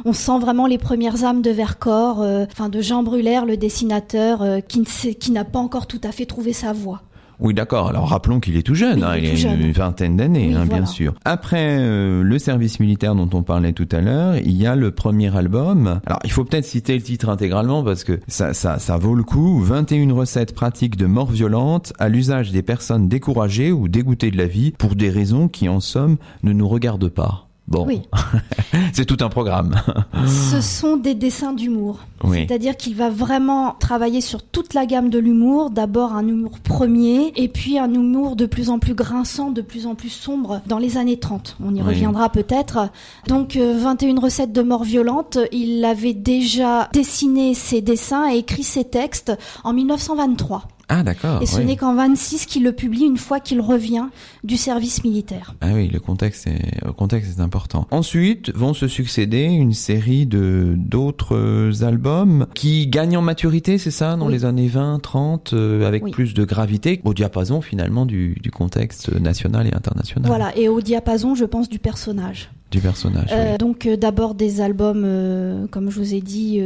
[0.05, 4.61] on sent vraiment les premières âmes de Vercors, enfin de Jean Brulaire, le dessinateur euh,
[4.61, 7.03] qui n'a pas encore tout à fait trouvé sa voie.
[7.41, 7.89] Oui, d'accord.
[7.89, 9.17] Alors rappelons qu'il est tout jeune, hein.
[9.17, 11.15] il, a une vingtaine d'années, hein, bien sûr.
[11.25, 14.91] Après euh, le service militaire dont on parlait tout à l'heure, il y a le
[14.91, 16.01] premier album.
[16.07, 19.23] Alors il faut peut-être citer le titre intégralement parce que ça, ça, ça vaut le
[19.23, 19.61] coup.
[19.61, 24.47] 21 recettes pratiques de mort violente à l'usage des personnes découragées ou dégoûtées de la
[24.47, 27.48] vie pour des raisons qui en somme ne nous regardent pas.
[27.69, 28.01] Bon, oui.
[28.95, 29.75] c'est tout un programme.
[30.27, 31.99] Ce sont des dessins d'humour.
[32.33, 35.69] C'est-à-dire qu'il va vraiment travailler sur toute la gamme de l'humour.
[35.69, 39.87] D'abord un humour premier, et puis un humour de plus en plus grinçant, de plus
[39.87, 41.59] en plus sombre dans les années 30.
[41.63, 42.89] On y reviendra peut-être.
[43.27, 45.37] Donc 21 euh, recettes de mort violente.
[45.53, 50.65] Il avait déjà dessiné ses dessins et écrit ses textes en 1923.
[50.89, 51.43] Ah d'accord.
[51.43, 54.07] Et ce n'est qu'en 26 qu'il le publie une fois qu'il revient
[54.43, 55.55] du service militaire.
[55.61, 57.87] Ah oui, le contexte est, le contexte est important.
[57.91, 64.17] Ensuite vont se succéder une série de d'autres albums qui gagnent en maturité, c'est ça,
[64.17, 68.51] dans les années 20, 30, euh, avec plus de gravité, au diapason finalement du, du
[68.51, 70.27] contexte national et international.
[70.27, 73.31] Voilà, et au diapason, je pense, du personnage du personnage.
[73.33, 76.61] Euh, donc euh, d'abord des albums, euh, comme je vous ai dit,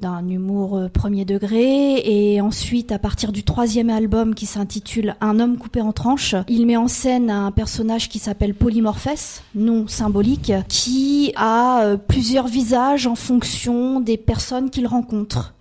[0.00, 5.58] d'un humour premier degré, et ensuite à partir du troisième album qui s'intitule Un homme
[5.58, 11.32] coupé en tranches, il met en scène un personnage qui s'appelle Polymorphès, nom symbolique, qui
[11.36, 15.54] a plusieurs visages en fonction des personnes qu'il rencontre.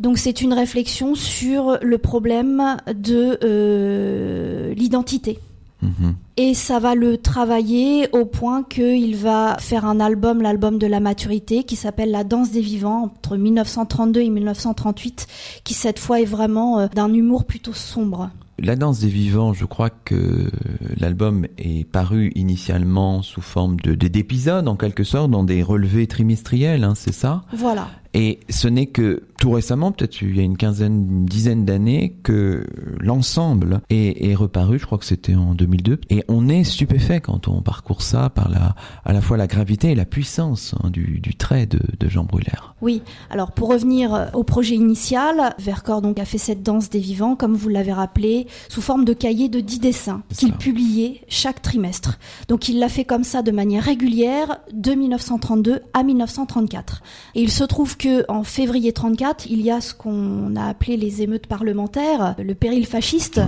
[0.00, 5.38] Donc c'est une réflexion sur le problème de l'identité.
[5.82, 6.14] Mhm.
[6.36, 11.00] Et ça va le travailler au point qu'il va faire un album, l'album de la
[11.00, 15.26] maturité, qui s'appelle La danse des vivants, entre 1932 et 1938,
[15.64, 18.30] qui cette fois est vraiment euh, d'un humour plutôt sombre.
[18.60, 20.50] La danse des vivants, je crois que
[20.96, 26.82] l'album est paru initialement sous forme de d'épisodes en quelque sorte dans des relevés trimestriels,
[26.82, 27.42] hein, c'est ça?
[27.52, 27.86] Voilà.
[28.14, 32.16] Et ce n'est que tout récemment, peut-être il y a une quinzaine, une dizaine d'années,
[32.22, 32.66] que
[32.98, 34.78] l'ensemble est, est, reparu.
[34.78, 36.00] Je crois que c'était en 2002.
[36.10, 39.90] Et on est stupéfait quand on parcourt ça par la, à la fois la gravité
[39.90, 42.74] et la puissance hein, du, du, trait de, de Jean Brulaire.
[42.80, 43.02] Oui.
[43.30, 47.54] Alors pour revenir au projet initial, Vercors donc a fait cette danse des vivants, comme
[47.54, 52.18] vous l'avez rappelé, sous forme de cahier de 10 dessins qu'il publiait chaque trimestre.
[52.48, 57.02] Donc il l'a fait comme ça de manière régulière de 1932 à 1934.
[57.34, 60.96] Et il se trouve que en février 34, il y a ce qu'on a appelé
[60.96, 63.40] les émeutes parlementaires, le péril fasciste,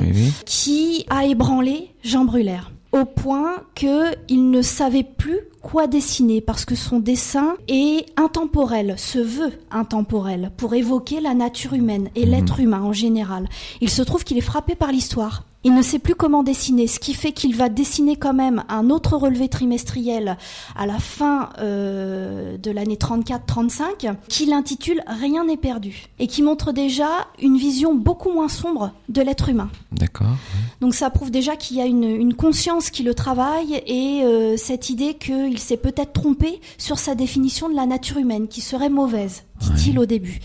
[0.44, 6.74] qui a ébranlé Jean Brulaire au point qu'il ne savait plus quoi dessiner parce que
[6.74, 12.32] son dessin est intemporel, se veut intemporel pour évoquer la nature humaine et mhm.
[12.32, 13.48] l'être humain en général.
[13.80, 16.98] Il se trouve qu'il est frappé par l'histoire il ne sait plus comment dessiner, ce
[16.98, 20.38] qui fait qu'il va dessiner quand même un autre relevé trimestriel
[20.74, 26.72] à la fin euh, de l'année 34-35, qu'il intitule Rien n'est perdu, et qui montre
[26.72, 27.08] déjà
[27.42, 29.70] une vision beaucoup moins sombre de l'être humain.
[29.92, 30.34] D'accord.
[30.80, 34.88] Donc ça prouve déjà qu'il y a une, conscience qui le travaille, et euh, cette
[34.88, 35.14] idée
[35.50, 39.98] qu'il s'est peut-être trompé sur sa définition de la nature humaine, qui serait mauvaise dit-il
[39.98, 40.40] au début.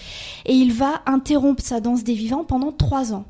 [0.46, 3.26] Et il va interrompre sa danse des vivants pendant trois ans,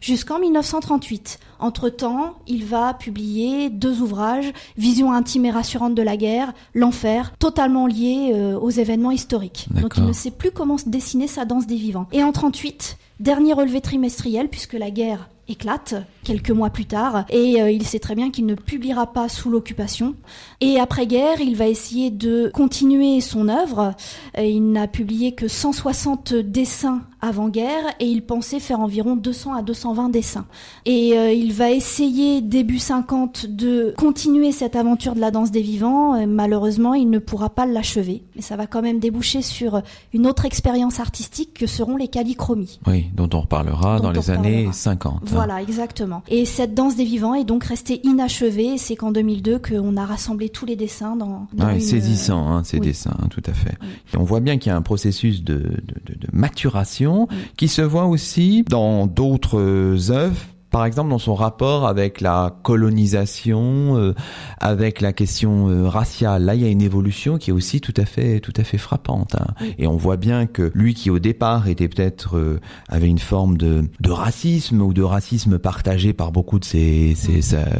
[0.00, 1.38] jusqu'en 1938.
[1.58, 7.86] Entre-temps, il va publier deux ouvrages, Vision intime et rassurante de la guerre, L'enfer, totalement
[7.86, 9.68] liés euh, aux événements historiques.
[9.70, 12.06] Donc il ne sait plus comment dessiner sa danse des vivants.
[12.12, 15.94] Et en 38, dernier relevé trimestriel, puisque la guerre éclate
[16.24, 19.50] quelques mois plus tard et euh, il sait très bien qu'il ne publiera pas sous
[19.50, 20.14] l'occupation.
[20.60, 23.94] Et après-guerre, il va essayer de continuer son œuvre.
[24.38, 29.62] Euh, il n'a publié que 160 dessins avant-guerre et il pensait faire environ 200 à
[29.62, 30.46] 220 dessins.
[30.86, 35.62] Et euh, il va essayer début 50 de continuer cette aventure de la danse des
[35.62, 36.26] vivants.
[36.26, 38.22] malheureusement, il ne pourra pas l'achever.
[38.36, 42.80] Mais ça va quand même déboucher sur une autre expérience artistique que seront les calichromies.
[42.86, 45.22] Oui, dont on reparlera dans les années 50.
[45.26, 46.22] Voilà, exactement.
[46.28, 48.78] Et cette danse des vivants est donc restée inachevée.
[48.78, 51.46] C'est qu'en 2002 qu'on a rassemblé tous les dessins dans.
[51.52, 53.76] dans ouais, saisissant hein, ces dessins, hein, tout à fait.
[54.16, 57.09] on voit bien qu'il y a un processus de, de, de, de maturation
[57.56, 60.36] qui se voit aussi dans d'autres œuvres
[60.70, 64.14] par exemple dans son rapport avec la colonisation, euh,
[64.58, 66.44] avec la question euh, raciale.
[66.44, 68.78] Là, il y a une évolution qui est aussi tout à fait, tout à fait
[68.78, 69.34] frappante.
[69.34, 69.54] Hein.
[69.78, 73.58] Et on voit bien que lui, qui au départ était peut-être euh, avait une forme
[73.58, 77.14] de, de racisme ou de racisme partagé par beaucoup de ses,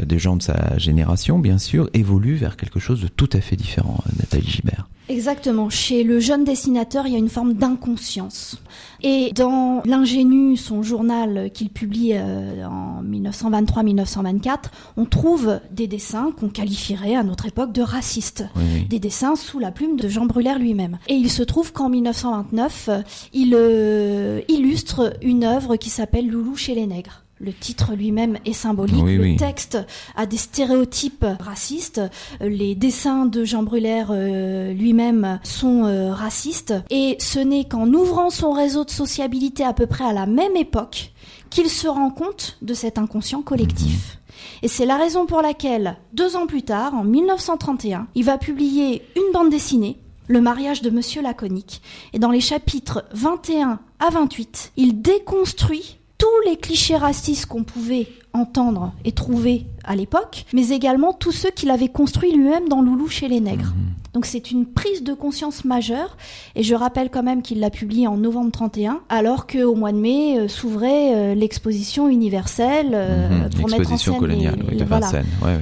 [0.04, 3.56] des gens de sa génération, bien sûr, évolue vers quelque chose de tout à fait
[3.56, 4.02] différent.
[4.18, 4.88] Nathalie Gibert.
[5.10, 5.68] Exactement.
[5.70, 8.56] Chez le jeune dessinateur, il y a une forme d'inconscience.
[9.02, 16.48] Et dans l'ingénu, son journal qu'il publie euh, en 1923-1924, on trouve des dessins qu'on
[16.48, 18.44] qualifierait à notre époque de racistes.
[18.88, 20.98] Des dessins sous la plume de Jean Brulaire lui-même.
[21.08, 22.90] Et il se trouve qu'en 1929,
[23.32, 27.24] il euh, illustre une œuvre qui s'appelle Loulou chez les nègres.
[27.42, 29.02] Le titre lui-même est symbolique.
[29.02, 29.78] le texte
[30.14, 32.02] a des stéréotypes racistes.
[32.40, 36.74] Les dessins de Jean Brulaire euh, lui-même sont euh, racistes.
[36.90, 40.54] Et ce n'est qu'en ouvrant son réseau de sociabilité à peu près à la même
[40.54, 41.12] époque
[41.48, 44.18] qu'il se rend compte de cet inconscient collectif.
[44.18, 44.20] Mhm.
[44.62, 49.02] Et c'est la raison pour laquelle, deux ans plus tard, en 1931, il va publier
[49.16, 49.98] une bande dessinée
[50.30, 51.82] le mariage de Monsieur Laconique.
[52.12, 58.06] Et dans les chapitres 21 à 28, il déconstruit tous les clichés racistes qu'on pouvait
[58.34, 63.08] entendre et trouver à l'époque, mais également tous ceux qu'il avait construits lui-même dans Loulou
[63.08, 63.72] chez les nègres.
[63.74, 63.94] Mhm.
[64.12, 66.16] Donc c'est une prise de conscience majeure,
[66.56, 69.96] et je rappelle quand même qu'il l'a publié en novembre 31, alors qu'au mois de
[69.96, 73.50] mai euh, s'ouvrait euh, l'exposition universelle euh, mhm.
[73.50, 74.58] pour mettre en scène coloniale,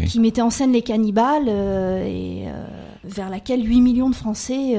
[0.09, 2.47] qui mettait en scène les cannibales et
[3.05, 4.77] vers laquelle 8 millions de Français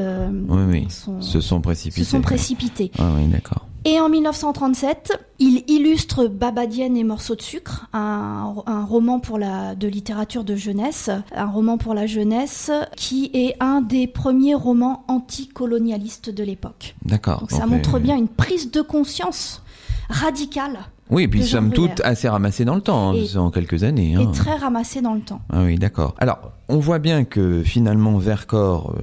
[1.19, 2.03] se sont précipités.
[2.03, 2.91] Se sont précipités.
[2.99, 3.68] Ah oui, d'accord.
[3.91, 8.53] Et en 1937, il illustre Babadienne et Morceaux de sucre, un,
[8.87, 13.81] roman pour la, de littérature de jeunesse, un roman pour la jeunesse qui est un
[13.81, 16.95] des premiers romans anticolonialistes de l'époque.
[17.03, 17.39] D'accord.
[17.39, 19.63] Donc ça montre bien une prise de conscience
[20.07, 20.81] radicale.
[21.09, 24.13] Oui, et puis somme toute assez ramassé dans le temps, hein, en quelques années.
[24.13, 24.21] Hein.
[24.21, 25.41] Et très ramassé dans le temps.
[25.51, 26.13] Ah oui, d'accord.
[26.19, 29.01] Alors, on voit bien que finalement Vercors, euh,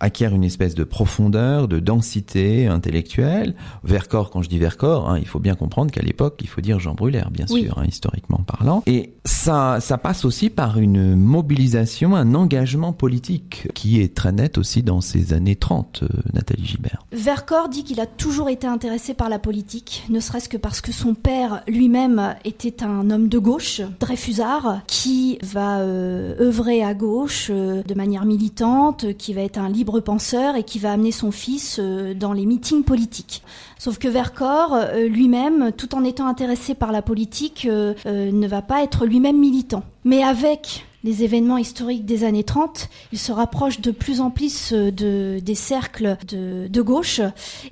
[0.00, 3.54] acquiert une espèce de profondeur, de densité intellectuelle.
[3.84, 6.78] Vercors, quand je dis Vercors, hein, il faut bien comprendre qu'à l'époque, il faut dire
[6.78, 8.82] Jean Brulaire, bien sûr, hein, historiquement parlant.
[8.86, 14.58] Et ça, ça passe aussi par une mobilisation, un engagement politique qui est très net
[14.58, 17.04] aussi dans ces années 30, euh, Nathalie Gibert.
[17.12, 20.92] Vercors dit qu'il a toujours été intéressé par la politique, ne serait-ce que parce que
[20.92, 27.48] son père lui-même était un homme de gauche, Dreyfusard, qui va euh, œuvrer à gauche
[27.50, 31.30] euh, de manière militante, qui va être un libre penseur et qui va amener son
[31.30, 33.42] fils euh, dans les meetings politiques.
[33.78, 38.62] Sauf que Vercors euh, lui-même, tout en étant intéressé par la politique, euh, ne va
[38.62, 39.82] pas être lui-même militant.
[40.04, 44.74] Mais avec les événements historiques des années 30, il se rapproche de plus en plus
[44.74, 47.22] euh, de, des cercles de, gauche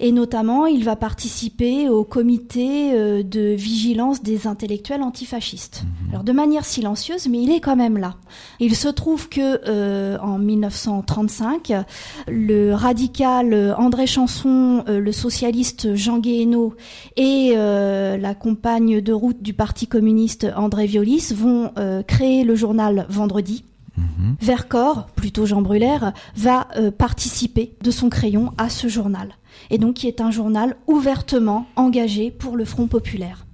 [0.00, 5.84] et notamment il va participer au comité euh, de vigilance des intellectuels antifascistes.
[5.84, 6.10] Mhm.
[6.10, 8.14] Alors de manière silencieuse, mais il est quand même là.
[8.58, 11.72] Il se trouve que euh, en 1935,
[12.28, 16.74] le radical André Chanson, le socialiste Jean Guéhenno
[17.16, 21.70] et la compagne de route du Parti communiste André Violis vont
[22.06, 23.64] créer le journal vendredi.
[24.40, 29.30] Vercors, plutôt Jean Brulaire, va euh, participer de son crayon à ce journal.
[29.70, 33.46] Et donc qui est un journal ouvertement engagé pour le Front populaire.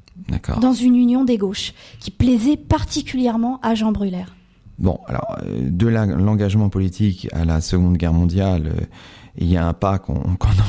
[0.61, 4.35] Dans une union des gauches, qui plaisait particulièrement à Jean Brulaire.
[4.79, 8.85] Bon, alors, euh, de l'engagement politique à la Seconde Guerre mondiale, euh,
[9.37, 10.21] il y a un pas qu'on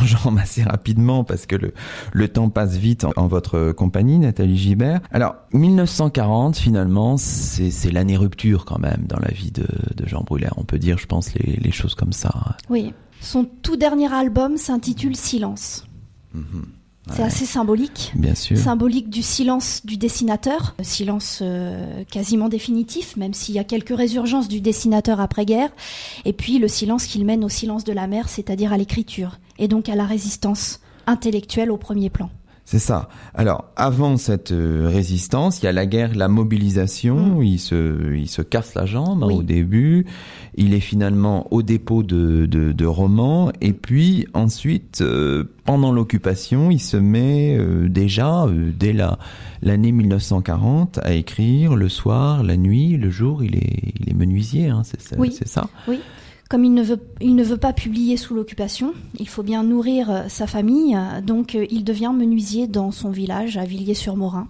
[0.02, 1.74] enjambe assez rapidement parce que le,
[2.12, 5.02] le temps passe vite en, votre compagnie, Nathalie Gibert.
[5.12, 10.54] Alors, 1940, finalement, c'est l'année rupture quand même dans la vie de, de Jean Brulaire.
[10.58, 12.58] On peut dire, je pense, les, les choses comme ça.
[12.70, 12.94] Oui.
[13.22, 15.86] Son tout dernier album s'intitule Silence.
[16.34, 16.66] Mhm.
[17.12, 18.14] C'est assez symbolique.
[18.16, 18.58] Bien sûr.
[18.58, 24.48] Symbolique du silence du dessinateur, silence euh, quasiment définitif, même s'il y a quelques résurgences
[24.48, 25.70] du dessinateur après-guerre,
[26.24, 29.68] et puis le silence qu'il mène au silence de la mer, c'est-à-dire à l'écriture, et
[29.68, 32.30] donc à la résistance intellectuelle au premier plan.
[32.66, 33.10] C'est ça.
[33.34, 37.40] Alors, avant cette euh, résistance, il y a la guerre, la mobilisation.
[37.40, 37.44] Mm.
[37.44, 40.06] Il se, il se casse la jambe hein, au début.
[40.56, 43.52] Il est finalement au dépôt de, de, de romans.
[43.60, 48.48] Et puis ensuite, euh, pendant l'occupation, il se met euh, déjà
[48.80, 49.20] dès la
[49.62, 53.44] l'année 1940 à écrire le soir, la nuit, le jour.
[53.44, 54.70] Il est, il est menuisier.
[54.70, 55.38] Hein, c'est oui.
[55.46, 55.70] ça?
[55.88, 56.00] Oui.
[56.50, 60.12] Comme il ne veut, il ne veut pas publier sous l'occupation, il faut bien nourrir
[60.12, 64.48] euh, sa famille, donc euh, il devient menuisier dans son village à Villiers-sur-Morin.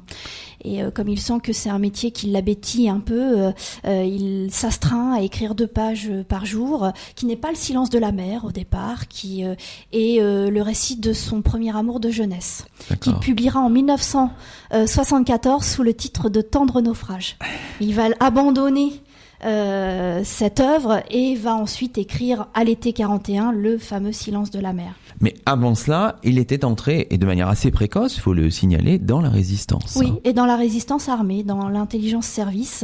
[0.66, 3.52] Et comme il sent que c'est un métier qui l'abétit un peu,
[3.86, 8.14] il s'astreint à écrire deux pages par jour, qui n'est pas le silence de la
[8.14, 9.58] mer au départ, qui est
[9.92, 12.64] le récit de son premier amour de jeunesse,
[13.02, 17.36] qu'il publiera en 1974 sous le titre de Tendre naufrage.
[17.82, 19.03] Il va abandonner
[19.46, 24.74] euh, cette œuvre et va ensuite écrire à l'été 41 le fameux Silence de la
[24.74, 24.96] mer.
[25.20, 28.98] Mais avant cela, il était entré, et de manière assez précoce, il faut le signaler,
[29.00, 29.96] dans la résistance.
[29.96, 32.84] Oui, et dans la résistance armée, dans l'intelligence service,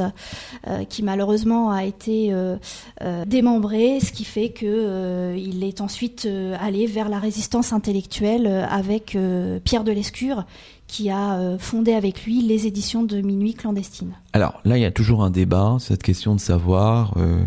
[0.68, 2.58] euh, qui malheureusement a été euh,
[3.26, 6.28] démembrée, ce qui fait que il est ensuite
[6.60, 9.18] allé vers la résistance intellectuelle avec
[9.64, 10.46] Pierre de Lescure,
[10.90, 14.14] qui a euh, fondé avec lui les éditions de Minuit clandestine.
[14.34, 17.44] Alors là, il y a toujours un débat, cette question de savoir euh,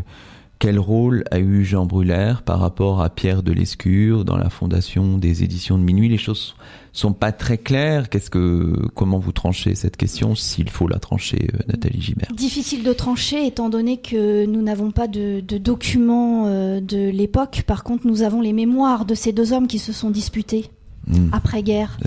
[0.60, 5.18] quel rôle a eu Jean Brulaire par rapport à Pierre de Lescure dans la fondation
[5.18, 6.08] des éditions de Minuit.
[6.08, 6.54] Les choses
[6.92, 8.10] sont pas très claires.
[8.10, 12.32] Qu'est-ce que, comment vous tranchez cette question, s'il faut la trancher, euh, Nathalie Gibert?
[12.32, 17.64] Difficile de trancher, étant donné que nous n'avons pas de, de documents de l'époque.
[17.66, 20.70] Par contre, nous avons les mémoires de ces deux hommes qui se sont disputés
[21.06, 21.28] Hmm.
[21.32, 21.98] après-guerre.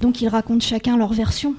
[0.00, 1.54] Donc ils racontent chacun leur version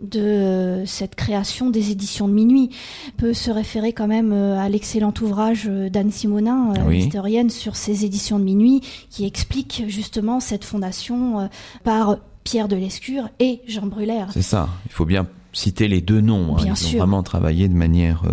[0.00, 2.70] de euh, cette création des éditions de minuit
[3.16, 8.04] peut se référer quand même euh, à l'excellent ouvrage euh, d'Anne Simonin, historienne, sur ces
[8.04, 8.80] éditions de minuit,
[9.10, 11.48] qui explique justement cette fondation
[11.84, 14.28] par Pierre de Lescure et Jean Brulaire.
[14.32, 16.56] C'est ça, il faut bien citer les deux noms.
[16.56, 16.62] Hein.
[16.62, 18.24] Bien Ils ont vraiment travaillé de manière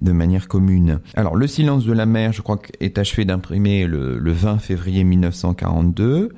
[0.00, 0.98] de manière commune.
[1.14, 5.04] Alors, Le silence de la mer, je crois, est achevé d'imprimer le, le 20 février
[5.04, 6.30] 1942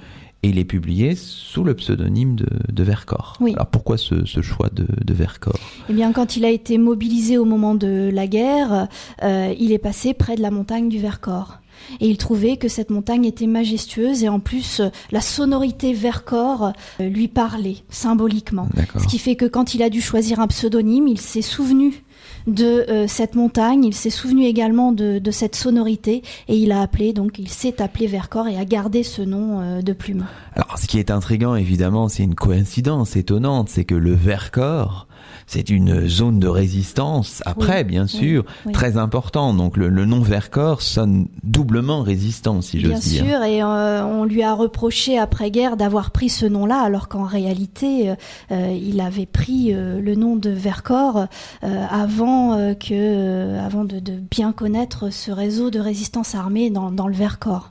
[0.45, 3.39] et il est publié sous le pseudonyme de, de Vercors.
[3.41, 5.59] Alors pourquoi ce, ce choix de, de, Vercors?
[5.89, 8.89] Eh bien, quand il a été mobilisé au moment de la guerre,
[9.23, 11.61] euh, il est passé près de la montagne du Vercors.
[12.01, 17.09] Et il trouvait que cette montagne était majestueuse et en plus la sonorité Vercors euh,
[17.09, 18.69] lui parlait symboliquement.
[18.99, 22.04] Ce qui fait que quand il a dû choisir un pseudonyme, il s'est souvenu
[22.47, 23.85] de euh, cette montagne.
[23.85, 27.81] Il s'est souvenu également de, de, cette sonorité et il a appelé, donc il s'est
[27.81, 30.27] appelé Vercors et a gardé ce nom euh, de plume.
[30.55, 35.07] Alors, ce qui est intrigant, évidemment, c'est une coïncidence étonnante, c'est que le Vercors
[35.47, 39.55] c'est une zone de résistance après, bien sûr, très important.
[39.55, 43.25] Donc le, nom Vercors sonne doublement résistant, si je dire.
[43.25, 47.25] Bien sûr, et euh, on lui a reproché après-guerre d'avoir pris ce nom-là, alors qu'en
[47.25, 48.15] réalité, euh,
[48.53, 51.27] euh, il avait pris le nom de Vercors
[51.63, 57.71] avant que, avant de, bien connaître ce réseau de résistance armée dans, dans le Vercors.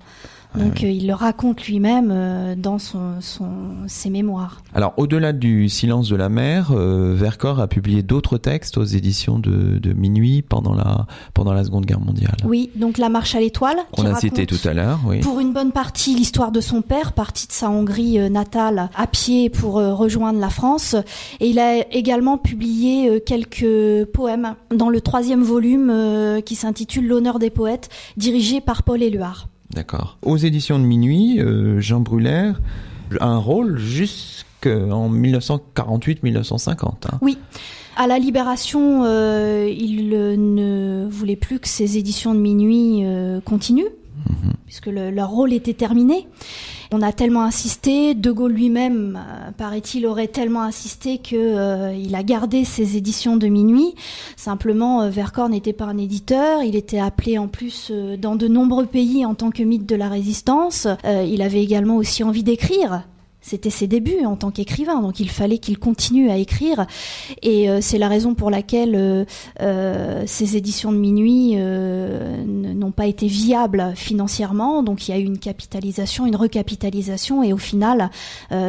[0.55, 3.49] Donc euh, il le raconte lui-même euh, dans son, son,
[3.87, 4.61] ses mémoires.
[4.73, 9.39] Alors au-delà du silence de la mer, euh, Vercors a publié d'autres textes aux éditions
[9.39, 12.35] de, de, Minuit pendant la, pendant la Seconde Guerre mondiale.
[12.45, 13.77] Oui, donc La Marche à l'étoile.
[13.91, 15.19] Qu'on a cité tout à l'heure, oui.
[15.19, 19.49] Pour une bonne partie, l'histoire de son père, parti de sa Hongrie natale à pied
[19.49, 20.95] pour rejoindre la France.
[21.39, 25.93] Et il a également publié quelques poèmes dans le troisième volume
[26.45, 29.47] qui s'intitule L'honneur des poètes, dirigé par Paul Éluard.
[29.73, 30.17] D'accord.
[30.21, 32.61] Aux éditions de minuit, euh, Jean Brulaire
[33.19, 37.07] a un rôle jusqu'en 1948-1950.
[37.11, 37.19] Hein.
[37.21, 37.37] Oui.
[37.95, 43.91] À la Libération, euh, il ne voulait plus que ces éditions de minuit euh, continuent,
[44.29, 44.53] mhm.
[44.65, 46.27] puisque leur rôle était terminé.
[46.95, 52.21] On a tellement insisté, De Gaulle lui-même, euh, paraît-il, aurait tellement insisté que euh, a
[52.21, 53.95] gardé ses éditions de minuit.
[54.35, 58.85] Simplement, euh, Vercors n'était pas un éditeur, il était appelé en plus dans de nombreux
[58.85, 60.87] pays en tant que mythe de la résistance.
[61.03, 63.01] il avait également aussi envie d'écrire
[63.43, 66.87] c'était ses débuts en tant qu'écrivain, donc il fallait qu'il continue à écrire.
[67.41, 69.25] Et euh, c'est la raison pour laquelle euh,
[69.61, 74.81] euh ces éditions de minuit n'ont pas été viables financièrement.
[74.81, 78.09] Donc il y a eu une capitalisation, une recapitalisation, et au final,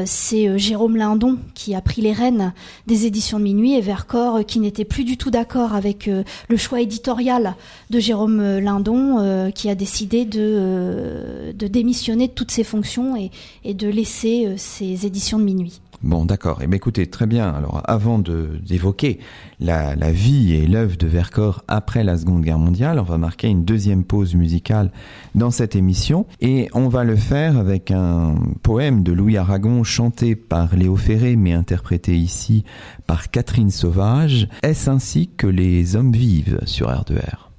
[0.04, 2.52] c'est Jérôme Lindon qui a pris les rênes
[2.88, 6.80] des éditions de minuit et Vercors qui n'était plus du tout d'accord avec le choix
[6.80, 7.54] éditorial
[7.90, 13.30] de Jérôme Lindon, qui a décidé de, de démissionner de toutes ses fonctions et,
[13.64, 15.80] et de laisser ces éditions de minuit.
[16.02, 16.60] Bon, d'accord.
[16.62, 17.48] Eh écoutez, très bien.
[17.48, 19.20] Alors, avant d'évoquer
[19.60, 23.48] la, la, vie et l'œuvre de Vercors après la Seconde Guerre mondiale, on va marquer
[23.48, 24.90] une deuxième pause musicale
[25.34, 26.26] dans cette émission.
[26.40, 31.36] Et on va le faire avec un poème de Louis Aragon chanté par Léo Ferré,
[31.36, 32.64] mais interprété ici
[33.06, 34.48] par Catherine Sauvage.
[34.62, 37.53] Est-ce ainsi que les hommes vivent sur R2R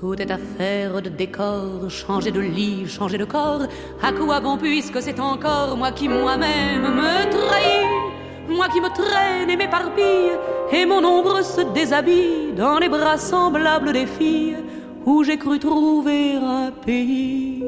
[0.00, 3.62] Tout est affaire de décor, changer de lit, changer de corps.
[4.00, 7.88] À quoi bon puisque c'est encore moi qui moi-même me trahis,
[8.48, 10.38] moi qui me traîne et m'éparpille,
[10.70, 14.58] et mon ombre se déshabille dans les bras semblables des filles
[15.04, 17.64] où j'ai cru trouver un pays.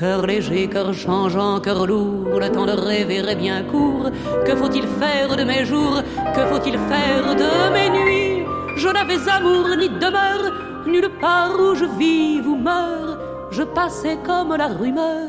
[0.00, 4.08] Cœur léger, cœur changeant, cœur lourd, le temps de rêver est bien court.
[4.46, 6.00] Que faut-il faire de mes jours?
[6.34, 8.46] Que faut-il faire de mes nuits?
[8.78, 13.18] Je n'avais amour ni demeure, nulle part où je vis ou meurs.
[13.50, 15.28] Je passais comme la rumeur,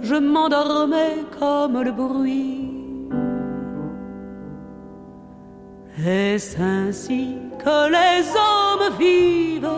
[0.00, 2.70] je m'endormais comme le bruit.
[6.06, 9.68] Est-ce ainsi que les hommes vivent?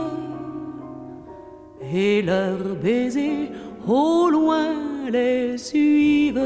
[1.92, 3.50] Et leurs baisers
[3.86, 4.68] au loin
[5.10, 6.40] les suivent.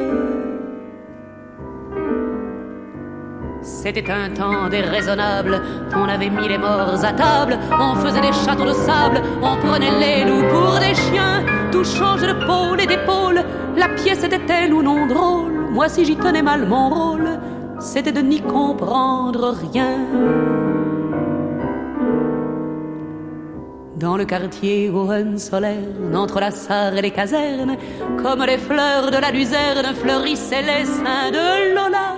[3.62, 5.60] C'était un temps déraisonnable,
[5.94, 9.98] on avait mis les morts à table, on faisait des châteaux de sable, on prenait
[9.98, 13.42] les loups pour des chiens, tout changeait de pôle et d'épaule,
[13.76, 17.28] la pièce était-elle ou non drôle, moi si j'y tenais mal mon rôle,
[17.80, 20.75] c'était de n'y comprendre rien.
[23.96, 27.78] Dans le quartier Hohenzollern, entre la Sarre et les casernes,
[28.22, 32.16] comme les fleurs de la luzerne, fleurissaient les seins de Lola.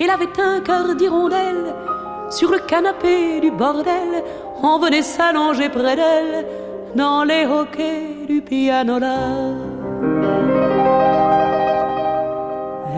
[0.00, 1.74] Il avait un cœur d'hirondelle.
[2.30, 4.24] Sur le canapé du bordel,
[4.62, 6.46] on venait s'allonger près d'elle
[6.94, 9.18] dans les hoquets du pianola.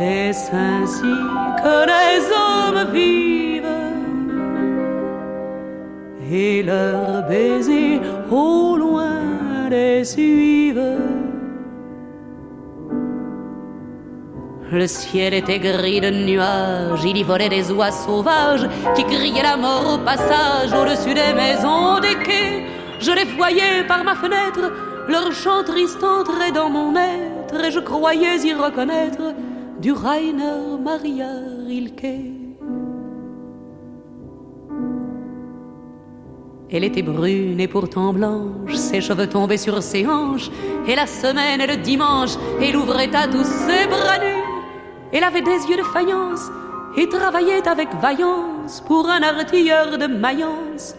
[0.01, 1.15] Est-ce ainsi
[1.63, 3.44] que les hommes vivent?
[6.35, 10.99] Et leurs baisers au loin les suivent.
[14.73, 18.67] Le ciel était gris de nuages, il y volait des oies sauvages
[18.97, 22.65] qui criaient la mort au passage au-dessus des maisons des quais.
[22.99, 24.73] Je les voyais par ma fenêtre,
[25.09, 29.35] leur chant triste entrait dans mon être et je croyais y reconnaître
[29.81, 31.31] du Rainer Maria
[31.69, 32.34] Rilke.
[36.77, 40.51] Elle était brune et pourtant blanche, ses cheveux tombaient sur ses hanches,
[40.89, 44.43] et la semaine et le dimanche, elle ouvrait à tous ses bras nus.
[45.13, 46.51] Elle avait des yeux de faïence
[46.97, 50.97] et travaillait avec vaillance pour un artilleur de Mayence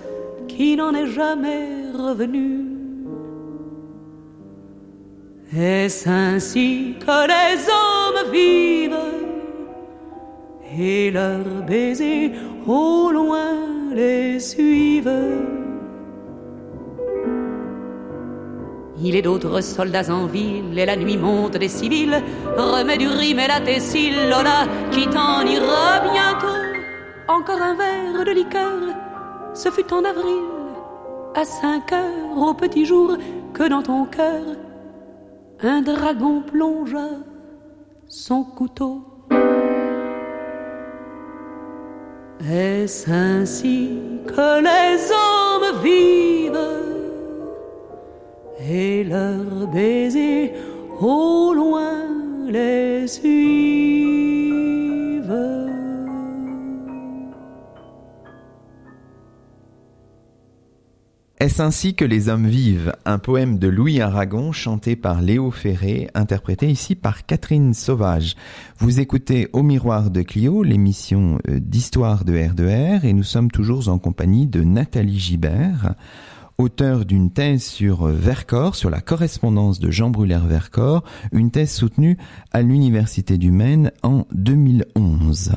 [0.47, 2.61] qui n'en est jamais revenu.
[5.53, 8.95] Est-ce ainsi que les hommes vivent?
[10.79, 12.31] Et leurs baisers
[12.65, 13.51] au loin
[13.93, 15.64] les suivent?
[19.01, 22.21] Il est d'autres soldats en ville, et la nuit monte des civils.
[22.57, 26.61] Remets du rime et la tessile, Lola, qui t'en ira bientôt.
[27.27, 28.79] Encore un verre de liqueur,
[29.53, 30.45] ce fut en avril,
[31.35, 33.17] à cinq heures au petit jour,
[33.53, 34.43] que dans ton cœur,
[35.61, 37.09] un dragon plongea
[38.07, 39.01] son couteau.
[42.47, 46.84] Est-ce ainsi que les hommes vivent?
[48.69, 50.53] Et leurs baisers
[50.99, 52.05] au loin
[52.49, 53.75] les suivent.
[61.37, 62.93] Est-ce ainsi que les hommes vivent?
[63.05, 68.35] Un poème de Louis Aragon chanté par Léo Ferré, interprété ici par Catherine Sauvage.
[68.79, 73.89] Vous écoutez Au miroir de Clio, l'émission euh, d'histoire de R2R, et nous sommes toujours
[73.89, 75.93] en compagnie de Nathalie Gibert
[76.57, 82.17] auteur d'une thèse sur Vercors, sur la correspondance de Jean Brûlère-Vercors, une thèse soutenue
[82.51, 85.53] à l'Université du Maine en 2011.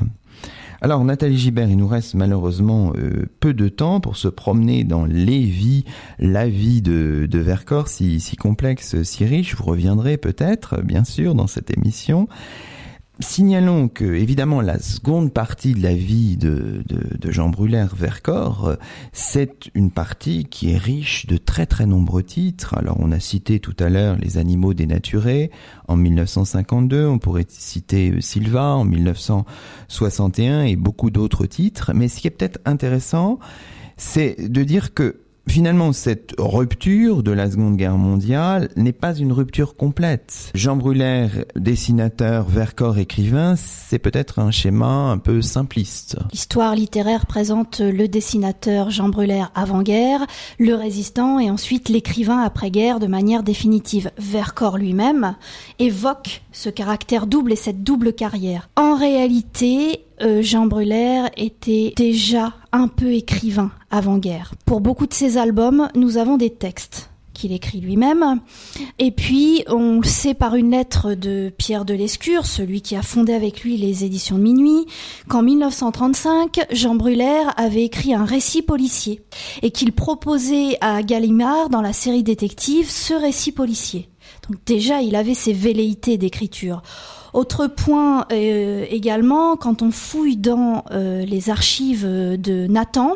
[0.81, 5.05] Alors Nathalie Gibert, il nous reste malheureusement euh, peu de temps pour se promener dans
[5.05, 5.83] les vies,
[6.19, 9.55] la vie de, Vercors, si complexe, si riche.
[9.55, 12.29] Vous reviendrez peut-être, bien sûr, dans cette émission.
[13.21, 18.77] Signalons que, évidemment, la seconde partie de la vie de, de, Jean Brûlère Vercors,
[19.11, 22.77] c'est une partie qui est riche de très très nombreux titres.
[22.77, 25.51] Alors, on a cité tout à l'heure Les animaux dénaturés
[25.89, 31.91] en 1952, on pourrait citer Silva en 1961 et beaucoup d'autres titres.
[31.93, 33.39] Mais ce qui est peut-être intéressant,
[33.97, 35.17] c'est de dire que
[35.49, 40.51] Finalement, cette rupture de la Seconde Guerre mondiale n'est pas une rupture complète.
[40.53, 46.17] Jean Brulaire, dessinateur, Vercors, écrivain, c'est peut-être un schéma un peu simpliste.
[46.31, 50.27] L'histoire littéraire présente le dessinateur Jean Brulaire avant-guerre,
[50.59, 54.11] le résistant et ensuite l'écrivain après-guerre de manière définitive.
[54.19, 55.35] Vercors lui-même
[55.79, 58.69] évoque ce caractère double et cette double carrière.
[58.75, 64.53] En réalité, euh, Jean Brulaire était déjà un peu écrivain avant-guerre.
[64.65, 67.09] Pour beaucoup de ses albums, nous avons des textes
[67.39, 68.41] qu'il écrit lui-même.
[68.99, 73.01] Et puis, on le sait par une lettre de Pierre de Lescure, celui qui a
[73.01, 74.85] fondé avec lui les éditions de Minuit,
[75.29, 79.21] qu'en 1935, Jean Brulaire avait écrit un récit policier
[79.61, 84.09] et qu'il proposait à Gallimard, dans la série détective, ce récit policier.
[84.49, 86.81] Donc déjà, il avait ses velléités d'écriture.
[87.33, 93.13] Autre point euh, également, quand on fouille dans euh, les archives de Nathan,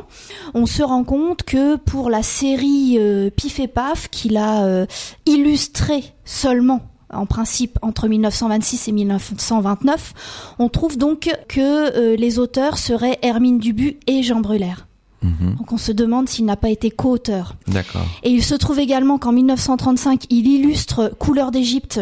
[0.54, 4.86] on se rend compte que pour la série euh, Pif et Paf, qu'il a
[5.26, 13.20] illustré seulement en principe entre 1926 et 1929, on trouve donc que les auteurs seraient
[13.22, 14.88] Hermine Dubu et Jean Brulaire.
[15.22, 15.56] Mhm.
[15.58, 17.56] Donc on se demande s'il n'a pas été co-auteur.
[17.68, 18.06] D'accord.
[18.24, 22.02] Et il se trouve également qu'en 1935, il illustre Couleur d'Égypte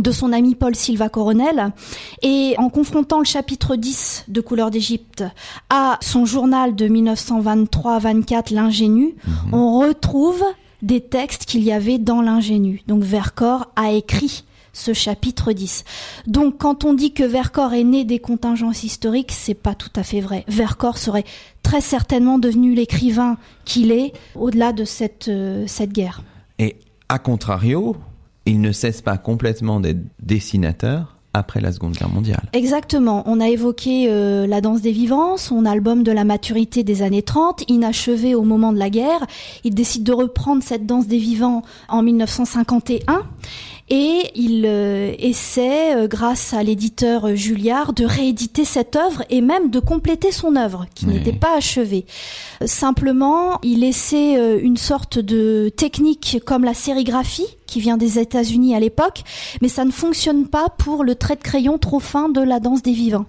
[0.00, 1.72] de son ami Paul Silva Coronel
[2.22, 5.24] et en confrontant le chapitre 10 de Couleur d'Égypte
[5.70, 9.54] à son journal de 1923-24 L'ingénu, mhm.
[9.54, 10.42] on retrouve
[10.82, 12.82] des textes qu'il y avait dans l'ingénu.
[12.86, 15.84] Donc Vercors a écrit ce chapitre 10.
[16.26, 20.02] Donc quand on dit que Vercors est né des contingences historiques, c'est pas tout à
[20.02, 20.44] fait vrai.
[20.48, 21.24] Vercors serait
[21.62, 26.22] très certainement devenu l'écrivain qu'il est au-delà de cette, euh, cette guerre.
[26.58, 26.76] Et
[27.08, 27.96] à contrario,
[28.46, 32.42] il ne cesse pas complètement d'être dessinateur après la Seconde Guerre mondiale.
[32.52, 33.22] Exactement.
[33.26, 37.22] On a évoqué euh, La danse des vivants, son album de la maturité des années
[37.22, 39.26] 30, inachevé au moment de la guerre.
[39.64, 43.22] Il décide de reprendre cette danse des vivants en 1951
[43.94, 49.68] et il euh, essaie, euh, grâce à l'éditeur Julliard, de rééditer cette œuvre et même
[49.68, 52.06] de compléter son œuvre, qui n'était pas achevée.
[52.64, 58.74] Simplement, il essaie euh, une sorte de technique comme la sérigraphie, qui vient des États-Unis
[58.74, 59.24] à l'époque,
[59.60, 62.80] mais ça ne fonctionne pas pour le trait de crayon trop fin de la danse
[62.80, 63.26] des vivants.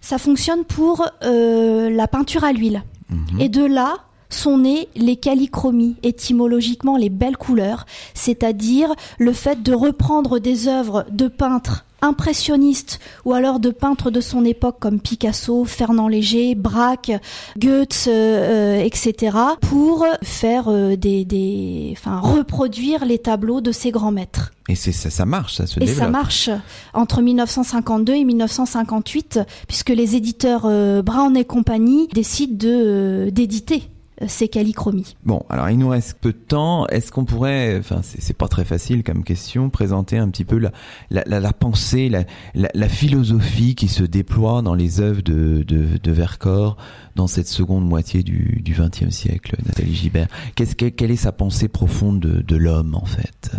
[0.00, 2.82] Ça fonctionne pour la peinture à l'huile.
[3.10, 3.40] Mhm.
[3.40, 3.98] Et de là,
[4.30, 11.04] sont nées les calichromies, étymologiquement les belles couleurs, c'est-à-dire le fait de reprendre des œuvres
[11.10, 17.12] de peintres impressionnistes ou alors de peintres de son époque comme Picasso, Fernand Léger, Braque,
[17.58, 19.36] Goethe, euh, euh, etc.
[19.60, 24.52] pour faire euh, des, des, enfin reproduire les tableaux de ces grands maîtres.
[24.68, 26.48] Et c'est ça, ça marche, ça se et ça marche
[26.94, 30.62] entre 1952 et 1958 puisque les éditeurs
[31.02, 33.90] Brown et compagnie décident de d'éditer
[34.26, 35.16] ces calichromies.
[35.24, 36.86] Bon, alors il nous reste peu de temps.
[36.88, 40.72] Est-ce qu'on pourrait, enfin c'est pas très facile comme question, présenter un petit peu la,
[41.10, 46.12] la, la, pensée, la, la, philosophie qui se déploie dans les œuvres de, de, de
[46.12, 46.76] Vercors
[47.16, 51.68] dans cette seconde moitié du XXe siècle, Nathalie Gibert Qu'est-ce que, Quelle est sa pensée
[51.68, 53.50] profonde de, de l'homme en fait?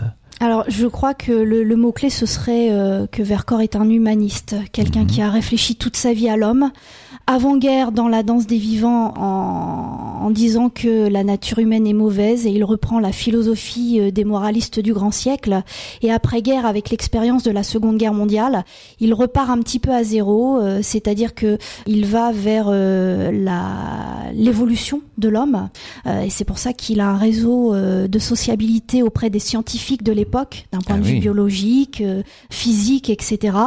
[0.42, 4.56] Alors, je crois que le, le mot-clé, ce serait euh, que Vercors est un humaniste,
[4.72, 5.08] quelqu'un mhm.
[5.08, 6.72] qui a réfléchi toute sa vie à l'homme,
[7.28, 12.52] avant-guerre dans la danse des vivants en, disant que la nature humaine est mauvaise et
[12.52, 15.62] il reprend la philosophie euh, des moralistes du grand siècle
[16.02, 18.64] et après-guerre avec l'expérience de la Seconde Guerre mondiale,
[19.02, 23.62] il repart un petit peu à zéro, euh, c'est-à-dire que il va vers euh, la
[24.34, 25.70] l'évolution de l'homme
[26.06, 30.66] et c'est pour ça qu'il a un réseau de sociabilité auprès des scientifiques de l'époque
[30.72, 32.02] d'un point ah de vue biologique,
[32.50, 33.58] physique, etc.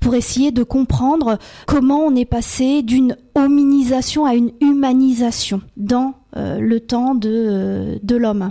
[0.00, 6.14] pour essayer de comprendre comment on est passé d'une une hominisation à une humanisation dans
[6.36, 8.50] euh, le temps de, euh, de l'homme.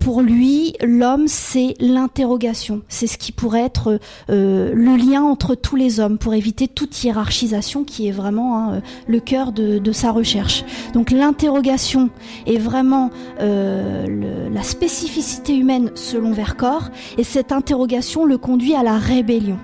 [0.00, 2.80] Pour lui, l'homme, c'est l'interrogation.
[2.88, 7.04] C'est ce qui pourrait être euh, le lien entre tous les hommes pour éviter toute
[7.04, 10.64] hiérarchisation qui est vraiment hein, le cœur de, de, sa recherche.
[10.94, 12.08] Donc l'interrogation
[12.46, 19.58] est vraiment la spécificité humaine selon Vercors et cette interrogation le conduit à la rébellion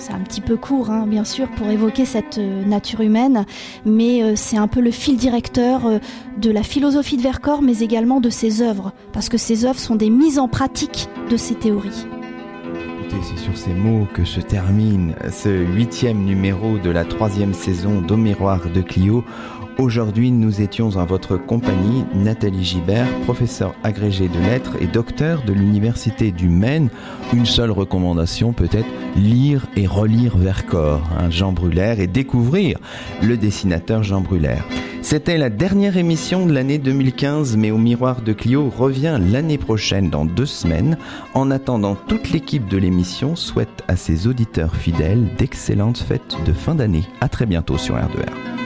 [0.00, 3.44] c'est un petit peu court, hein, bien sûr, pour évoquer cette euh, nature humaine,
[3.84, 5.98] mais euh, c'est un peu le fil directeur euh,
[6.38, 9.96] de la philosophie de Vercors, mais également de ses œuvres, parce que ses œuvres sont
[9.96, 12.06] des mises en pratique de ses théories.
[13.22, 18.16] C'est sur ces mots que se termine ce huitième numéro de la troisième saison d'Au
[18.16, 19.24] Miroir de Clio.
[19.78, 25.52] Aujourd'hui, nous étions en votre compagnie, Nathalie Gibert, professeure agrégée de lettres et docteur de
[25.52, 26.90] l'Université du Maine.
[27.32, 32.78] Une seule recommandation peut-être, lire et relire Vercors, hein, Jean Brulaire, et découvrir
[33.22, 34.64] le dessinateur Jean Brulaire.
[35.02, 40.10] C'était la dernière émission de l'année 2015, mais au miroir de Clio revient l'année prochaine
[40.10, 40.98] dans deux semaines.
[41.32, 46.74] En attendant, toute l'équipe de l'émission souhaite à ses auditeurs fidèles d'excellentes fêtes de fin
[46.74, 47.04] d'année.
[47.22, 48.59] À très bientôt sur R2R.